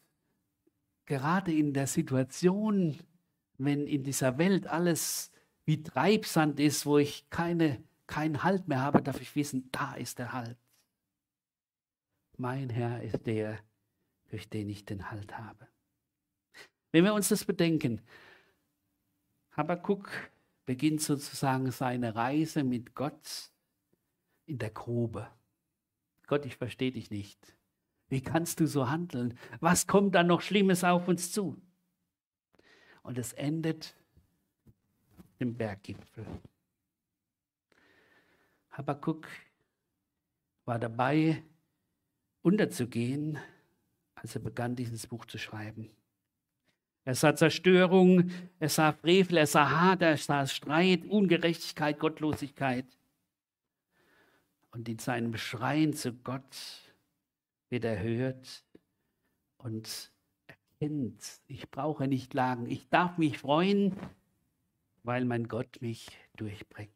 gerade 1.05 1.53
in 1.53 1.73
der 1.73 1.87
Situation, 1.87 2.97
wenn 3.57 3.87
in 3.87 4.03
dieser 4.03 4.37
Welt 4.37 4.67
alles 4.67 5.31
wie 5.65 5.81
Treibsand 5.81 6.59
ist, 6.59 6.85
wo 6.85 6.97
ich 6.97 7.29
keine, 7.29 7.83
keinen 8.07 8.43
Halt 8.43 8.67
mehr 8.67 8.81
habe, 8.81 9.01
darf 9.01 9.21
ich 9.21 9.35
wissen, 9.35 9.69
da 9.71 9.95
ist 9.95 10.19
der 10.19 10.33
Halt. 10.33 10.57
Mein 12.37 12.69
Herr 12.69 13.01
ist 13.01 13.25
der, 13.25 13.59
durch 14.29 14.49
den 14.49 14.69
ich 14.69 14.85
den 14.85 15.11
Halt 15.11 15.37
habe. 15.37 15.67
Wenn 16.91 17.05
wir 17.05 17.13
uns 17.13 17.29
das 17.29 17.45
bedenken, 17.45 18.01
Habakkuk 19.51 20.09
beginnt 20.65 21.01
sozusagen 21.01 21.71
seine 21.71 22.15
Reise 22.15 22.63
mit 22.63 22.95
Gott 22.95 23.51
in 24.45 24.57
der 24.57 24.71
Grube. 24.71 25.29
Gott, 26.27 26.45
ich 26.45 26.57
verstehe 26.57 26.91
dich 26.91 27.11
nicht. 27.11 27.55
Wie 28.09 28.21
kannst 28.21 28.59
du 28.59 28.67
so 28.67 28.89
handeln? 28.89 29.37
Was 29.59 29.87
kommt 29.87 30.15
da 30.15 30.23
noch 30.23 30.41
Schlimmes 30.41 30.83
auf 30.83 31.07
uns 31.07 31.31
zu? 31.31 31.61
Und 33.01 33.17
es 33.17 33.33
endet 33.33 33.95
im 35.39 35.55
Berggipfel. 35.55 36.25
Habakkuk 38.71 39.27
war 40.65 40.79
dabei, 40.79 41.43
unterzugehen, 42.41 43.37
als 44.15 44.35
er 44.35 44.41
begann, 44.41 44.75
dieses 44.75 45.07
Buch 45.07 45.25
zu 45.25 45.37
schreiben. 45.37 45.89
Er 47.05 47.15
sah 47.15 47.35
Zerstörung, 47.35 48.31
er 48.59 48.69
sah 48.69 48.93
Frevel, 48.93 49.37
er 49.37 49.47
sah 49.47 49.69
Hader, 49.69 50.09
er 50.09 50.17
sah 50.17 50.47
Streit, 50.47 51.03
Ungerechtigkeit, 51.05 51.99
Gottlosigkeit. 51.99 52.85
Und 54.73 54.89
in 54.89 54.97
seinem 54.97 55.37
Schreien 55.37 55.93
zu 55.93 56.13
Gott 56.13 56.57
wird 57.69 57.85
er 57.85 58.01
hört 58.01 58.65
und 59.57 60.11
erkennt, 60.47 61.41
ich 61.45 61.69
brauche 61.69 62.07
nicht 62.07 62.31
klagen, 62.31 62.65
ich 62.65 62.89
darf 62.89 63.19
mich 63.19 63.37
freuen, 63.37 63.95
weil 65.03 65.25
mein 65.25 65.47
Gott 65.47 65.79
mich 65.81 66.07
durchbringt. 66.35 66.89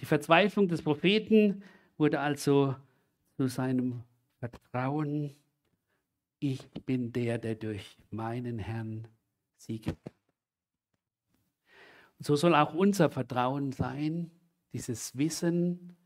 Die 0.00 0.06
Verzweiflung 0.06 0.68
des 0.68 0.80
Propheten 0.80 1.62
wurde 1.98 2.20
also 2.20 2.74
zu 3.36 3.46
seinem 3.46 4.04
Vertrauen, 4.38 5.36
ich 6.38 6.66
bin 6.86 7.12
der, 7.12 7.36
der 7.36 7.56
durch 7.56 7.98
meinen 8.10 8.58
Herrn 8.58 9.06
siegt. 9.58 9.94
So 12.22 12.36
soll 12.36 12.54
auch 12.54 12.74
unser 12.74 13.10
Vertrauen 13.10 13.72
sein, 13.72 14.30
dieses 14.72 15.16
Wissen, 15.16 15.96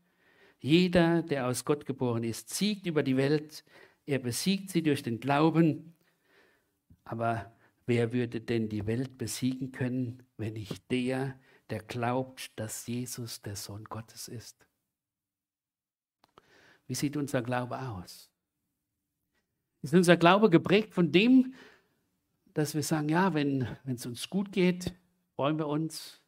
jeder, 0.59 1.21
der 1.21 1.47
aus 1.47 1.63
Gott 1.63 1.85
geboren 1.85 2.23
ist, 2.23 2.49
siegt 2.49 2.87
über 2.87 3.03
die 3.03 3.17
Welt, 3.17 3.63
er 4.05 4.19
besiegt 4.19 4.71
sie 4.71 4.81
durch 4.81 5.03
den 5.03 5.19
Glauben. 5.19 5.95
Aber 7.03 7.55
wer 7.85 8.13
würde 8.13 8.41
denn 8.41 8.67
die 8.67 8.87
Welt 8.87 9.17
besiegen 9.17 9.71
können, 9.71 10.23
wenn 10.37 10.53
nicht 10.53 10.89
der, 10.89 11.39
der 11.69 11.79
glaubt, 11.83 12.57
dass 12.59 12.87
Jesus 12.87 13.41
der 13.43 13.55
Sohn 13.55 13.83
Gottes 13.83 14.27
ist? 14.27 14.65
Wie 16.87 16.95
sieht 16.95 17.15
unser 17.15 17.43
Glaube 17.43 17.79
aus? 17.79 18.31
Ist 19.83 19.93
unser 19.93 20.17
Glaube 20.17 20.49
geprägt 20.49 20.93
von 20.95 21.11
dem, 21.11 21.53
dass 22.55 22.73
wir 22.73 22.81
sagen, 22.81 23.09
ja, 23.09 23.35
wenn 23.35 23.67
es 23.85 24.05
uns 24.07 24.27
gut 24.29 24.51
geht, 24.51 24.95
freuen 25.37 25.59
wir 25.59 25.67
uns. 25.67 26.21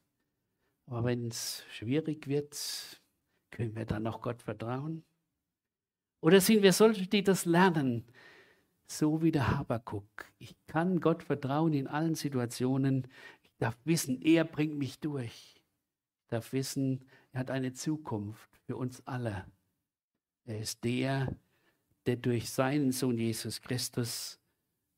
Aber 0.85 1.03
wenn 1.03 1.27
es 1.29 1.65
schwierig 1.71 2.27
wird, 2.27 3.01
können 3.49 3.75
wir 3.75 3.85
dann 3.85 4.03
noch 4.03 4.21
Gott 4.21 4.41
vertrauen? 4.43 5.03
Oder 6.21 6.39
sind 6.41 6.61
wir 6.61 6.73
solche, 6.73 7.07
die 7.07 7.23
das 7.23 7.45
lernen, 7.45 8.05
so 8.85 9.21
wie 9.23 9.31
der 9.31 9.57
Habakuk? 9.57 10.31
Ich 10.37 10.55
kann 10.67 10.99
Gott 10.99 11.23
vertrauen 11.23 11.73
in 11.73 11.87
allen 11.87 12.13
Situationen. 12.13 13.07
Ich 13.41 13.51
darf 13.57 13.77
wissen, 13.83 14.21
er 14.21 14.43
bringt 14.43 14.77
mich 14.77 14.99
durch. 14.99 15.55
Ich 15.55 16.27
darf 16.27 16.53
wissen, 16.53 17.03
er 17.31 17.39
hat 17.41 17.51
eine 17.51 17.73
Zukunft 17.73 18.49
für 18.67 18.77
uns 18.77 19.05
alle. 19.07 19.45
Er 20.45 20.59
ist 20.59 20.83
der, 20.83 21.35
der 22.05 22.17
durch 22.17 22.51
seinen 22.51 22.91
Sohn 22.91 23.17
Jesus 23.17 23.61
Christus 23.61 24.39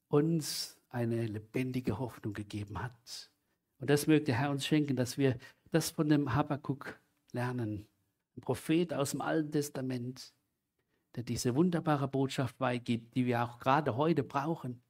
uns 0.09 0.77
eine 0.89 1.25
lebendige 1.25 1.97
Hoffnung 1.97 2.33
gegeben 2.33 2.81
hat. 2.81 3.30
Und 3.81 3.89
das 3.89 4.07
möge 4.07 4.25
der 4.25 4.35
Herr 4.35 4.51
uns 4.51 4.65
schenken, 4.65 4.95
dass 4.95 5.17
wir 5.17 5.37
das 5.71 5.89
von 5.89 6.07
dem 6.07 6.35
Habakkuk 6.35 6.99
lernen. 7.33 7.87
Ein 8.37 8.41
Prophet 8.41 8.93
aus 8.93 9.11
dem 9.11 9.21
Alten 9.21 9.51
Testament, 9.51 10.33
der 11.15 11.23
diese 11.23 11.55
wunderbare 11.55 12.07
Botschaft 12.07 12.59
weitergibt, 12.59 13.15
die 13.15 13.25
wir 13.25 13.43
auch 13.43 13.59
gerade 13.59 13.97
heute 13.97 14.23
brauchen. 14.23 14.83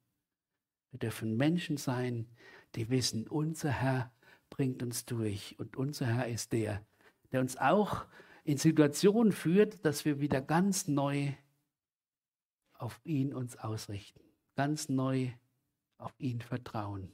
Wir 0.90 1.00
dürfen 1.00 1.38
Menschen 1.38 1.78
sein, 1.78 2.28
die 2.74 2.90
wissen, 2.90 3.26
unser 3.26 3.70
Herr 3.70 4.12
bringt 4.50 4.82
uns 4.82 5.06
durch 5.06 5.58
und 5.58 5.76
unser 5.76 6.06
Herr 6.06 6.28
ist 6.28 6.52
der, 6.52 6.84
der 7.32 7.40
uns 7.40 7.56
auch 7.56 8.04
in 8.44 8.58
Situationen 8.58 9.32
führt, 9.32 9.84
dass 9.86 10.04
wir 10.04 10.20
wieder 10.20 10.42
ganz 10.42 10.86
neu 10.86 11.32
auf 12.74 13.00
ihn 13.04 13.32
uns 13.32 13.56
ausrichten, 13.56 14.20
ganz 14.54 14.90
neu 14.90 15.30
auf 15.96 16.14
ihn 16.18 16.42
vertrauen, 16.42 17.10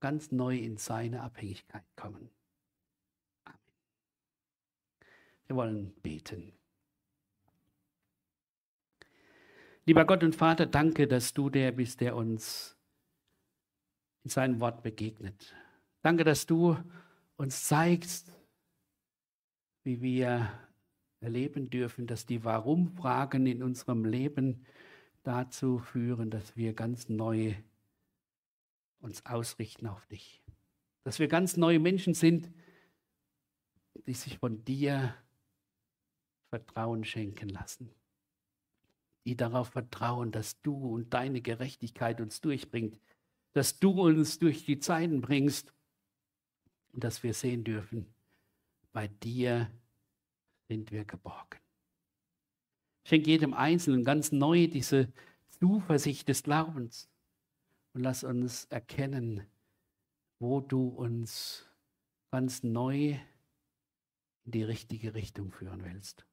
ganz 0.00 0.32
neu 0.32 0.56
in 0.56 0.76
seine 0.76 1.22
Abhängigkeit 1.22 1.84
kommen. 1.96 2.30
Amen. 3.44 3.58
Wir 5.46 5.56
wollen 5.56 5.92
beten. 6.02 6.52
Lieber 9.86 10.04
Gott 10.04 10.22
und 10.22 10.36
Vater, 10.36 10.66
danke, 10.66 11.06
dass 11.06 11.34
du 11.34 11.50
der 11.50 11.72
bist, 11.72 12.00
der 12.00 12.16
uns 12.16 12.76
in 14.24 14.30
seinem 14.30 14.60
Wort 14.60 14.82
begegnet. 14.82 15.54
Danke, 16.02 16.24
dass 16.24 16.46
du 16.46 16.76
uns 17.36 17.64
zeigst, 17.64 18.32
wie 19.82 20.00
wir 20.02 20.50
erleben 21.20 21.70
dürfen, 21.70 22.06
dass 22.06 22.26
die 22.26 22.44
Warum-Fragen 22.44 23.46
in 23.46 23.62
unserem 23.62 24.04
Leben 24.04 24.64
dazu 25.22 25.78
führen, 25.78 26.30
dass 26.30 26.56
wir 26.56 26.72
ganz 26.72 27.08
neu 27.08 27.54
uns 29.00 29.24
ausrichten 29.26 29.86
auf 29.86 30.06
dich. 30.06 30.42
Dass 31.02 31.18
wir 31.18 31.28
ganz 31.28 31.56
neue 31.56 31.78
Menschen 31.78 32.14
sind, 32.14 32.50
die 34.06 34.14
sich 34.14 34.38
von 34.38 34.64
dir 34.64 35.14
Vertrauen 36.50 37.04
schenken 37.04 37.48
lassen. 37.48 37.90
Die 39.24 39.36
darauf 39.36 39.68
vertrauen, 39.68 40.32
dass 40.32 40.60
du 40.62 40.74
und 40.74 41.12
deine 41.14 41.40
Gerechtigkeit 41.40 42.20
uns 42.20 42.40
durchbringt, 42.40 42.98
dass 43.52 43.78
du 43.78 43.90
uns 43.90 44.38
durch 44.38 44.64
die 44.64 44.78
Zeiten 44.78 45.20
bringst 45.20 45.72
und 46.92 47.04
dass 47.04 47.22
wir 47.22 47.34
sehen 47.34 47.64
dürfen, 47.64 48.06
bei 48.92 49.08
dir 49.08 49.70
sind 50.68 50.90
wir 50.90 51.04
geborgen. 51.04 51.60
Schenk 53.04 53.26
jedem 53.26 53.54
Einzelnen 53.54 54.04
ganz 54.04 54.32
neu 54.32 54.66
diese 54.66 55.12
Zuversicht 55.50 56.28
des 56.28 56.42
Glaubens 56.42 57.09
und 57.92 58.02
lass 58.02 58.24
uns 58.24 58.64
erkennen, 58.66 59.46
wo 60.38 60.60
du 60.60 60.88
uns 60.88 61.66
ganz 62.30 62.62
neu 62.62 63.18
in 64.44 64.52
die 64.52 64.62
richtige 64.62 65.14
Richtung 65.14 65.50
führen 65.50 65.84
willst. 65.84 66.24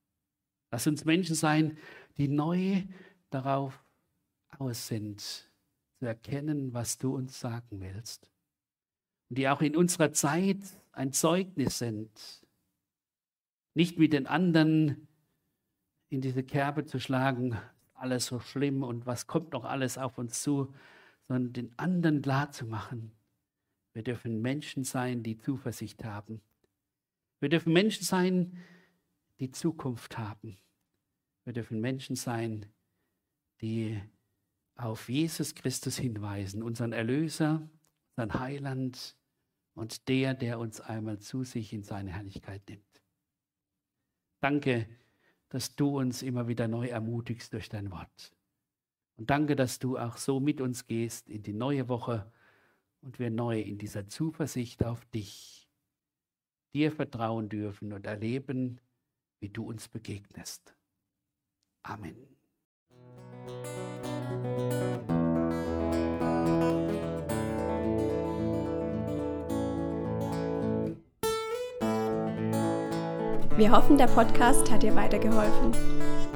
Lass 0.72 0.88
uns 0.88 1.06
Menschen 1.06 1.36
sein, 1.36 1.78
die 2.18 2.28
neu 2.28 2.84
darauf 3.30 3.84
aus 4.58 4.88
sind, 4.88 5.22
zu 6.00 6.06
erkennen, 6.06 6.74
was 6.74 6.98
du 6.98 7.16
uns 7.16 7.40
sagen 7.40 7.80
willst. 7.82 8.30
Und 9.30 9.38
die 9.38 9.50
auch 9.50 9.62
in 9.62 9.76
unserer 9.76 10.12
Zeit 10.14 10.60
ein 10.92 11.12
Zeugnis 11.12 11.80
sind. 11.80 12.10
Nicht 13.74 13.98
mit 13.98 14.14
den 14.14 14.28
anderen 14.28 15.08
in 16.10 16.22
diese 16.22 16.44
Kerbe 16.44 16.86
zu 16.86 17.00
schlagen, 17.00 17.58
alles 17.94 18.28
so 18.28 18.40
schlimm 18.40 18.84
und 18.84 19.06
was 19.06 19.28
kommt 19.28 19.54
noch 19.54 19.66
alles 19.66 19.98
auf 19.98 20.18
uns 20.18 20.42
zu, 20.42 20.74
sondern 21.28 21.54
den 21.54 21.80
anderen 21.80 22.22
klar 22.22 22.52
zu 22.52 22.66
machen. 22.66 23.12
Wir 23.94 24.04
dürfen 24.04 24.42
Menschen 24.42 24.84
sein, 24.84 25.24
die 25.24 25.38
Zuversicht 25.38 26.04
haben. 26.04 26.42
Wir 27.40 27.50
dürfen 27.50 27.74
Menschen 27.74 28.04
sein, 28.04 28.58
die 29.40 29.52
Zukunft 29.52 30.18
haben. 30.18 30.58
Wir 31.44 31.54
dürfen 31.54 31.80
Menschen 31.80 32.16
sein, 32.16 32.66
die 33.62 34.02
auf 34.76 35.10
Jesus 35.10 35.56
Christus 35.56 35.98
hinweisen, 35.98 36.62
unseren 36.62 36.94
Erlöser, 36.94 37.70
unseren 38.16 38.40
Heiland 38.40 39.16
und 39.74 40.08
der, 40.08 40.34
der 40.34 40.60
uns 40.60 40.82
einmal 40.82 41.20
zu 41.20 41.44
sich 41.44 41.74
in 41.74 41.84
seine 41.84 42.12
Herrlichkeit 42.12 42.68
nimmt. 42.70 42.84
Danke, 44.40 44.88
dass 45.50 45.76
du 45.76 45.98
uns 45.98 46.22
immer 46.22 46.48
wieder 46.48 46.68
neu 46.68 46.88
ermutigst 46.88 47.54
durch 47.54 47.70
dein 47.70 47.92
Wort. 47.92 48.37
Und 49.18 49.32
danke, 49.32 49.56
dass 49.56 49.80
du 49.80 49.98
auch 49.98 50.18
so 50.18 50.40
mit 50.40 50.62
uns 50.62 50.86
gehst 50.86 51.30
in 51.30 51.42
die 51.42 51.54
neue 51.54 51.90
Woche 51.90 52.32
und 53.02 53.20
wir 53.20 53.32
neu 53.32 53.60
in 53.60 53.78
dieser 53.78 54.08
Zuversicht 54.08 54.86
auf 54.86 55.04
dich 55.06 55.68
dir 56.74 56.92
vertrauen 56.92 57.50
dürfen 57.50 57.94
und 57.94 58.06
erleben, 58.06 58.80
wie 59.40 59.50
du 59.50 59.68
uns 59.68 59.88
begegnest. 59.88 60.76
Amen. 61.84 62.16
Wir 73.58 73.72
hoffen, 73.72 73.98
der 73.98 74.06
Podcast 74.06 74.70
hat 74.70 74.84
dir 74.84 74.94
weitergeholfen. 74.94 75.72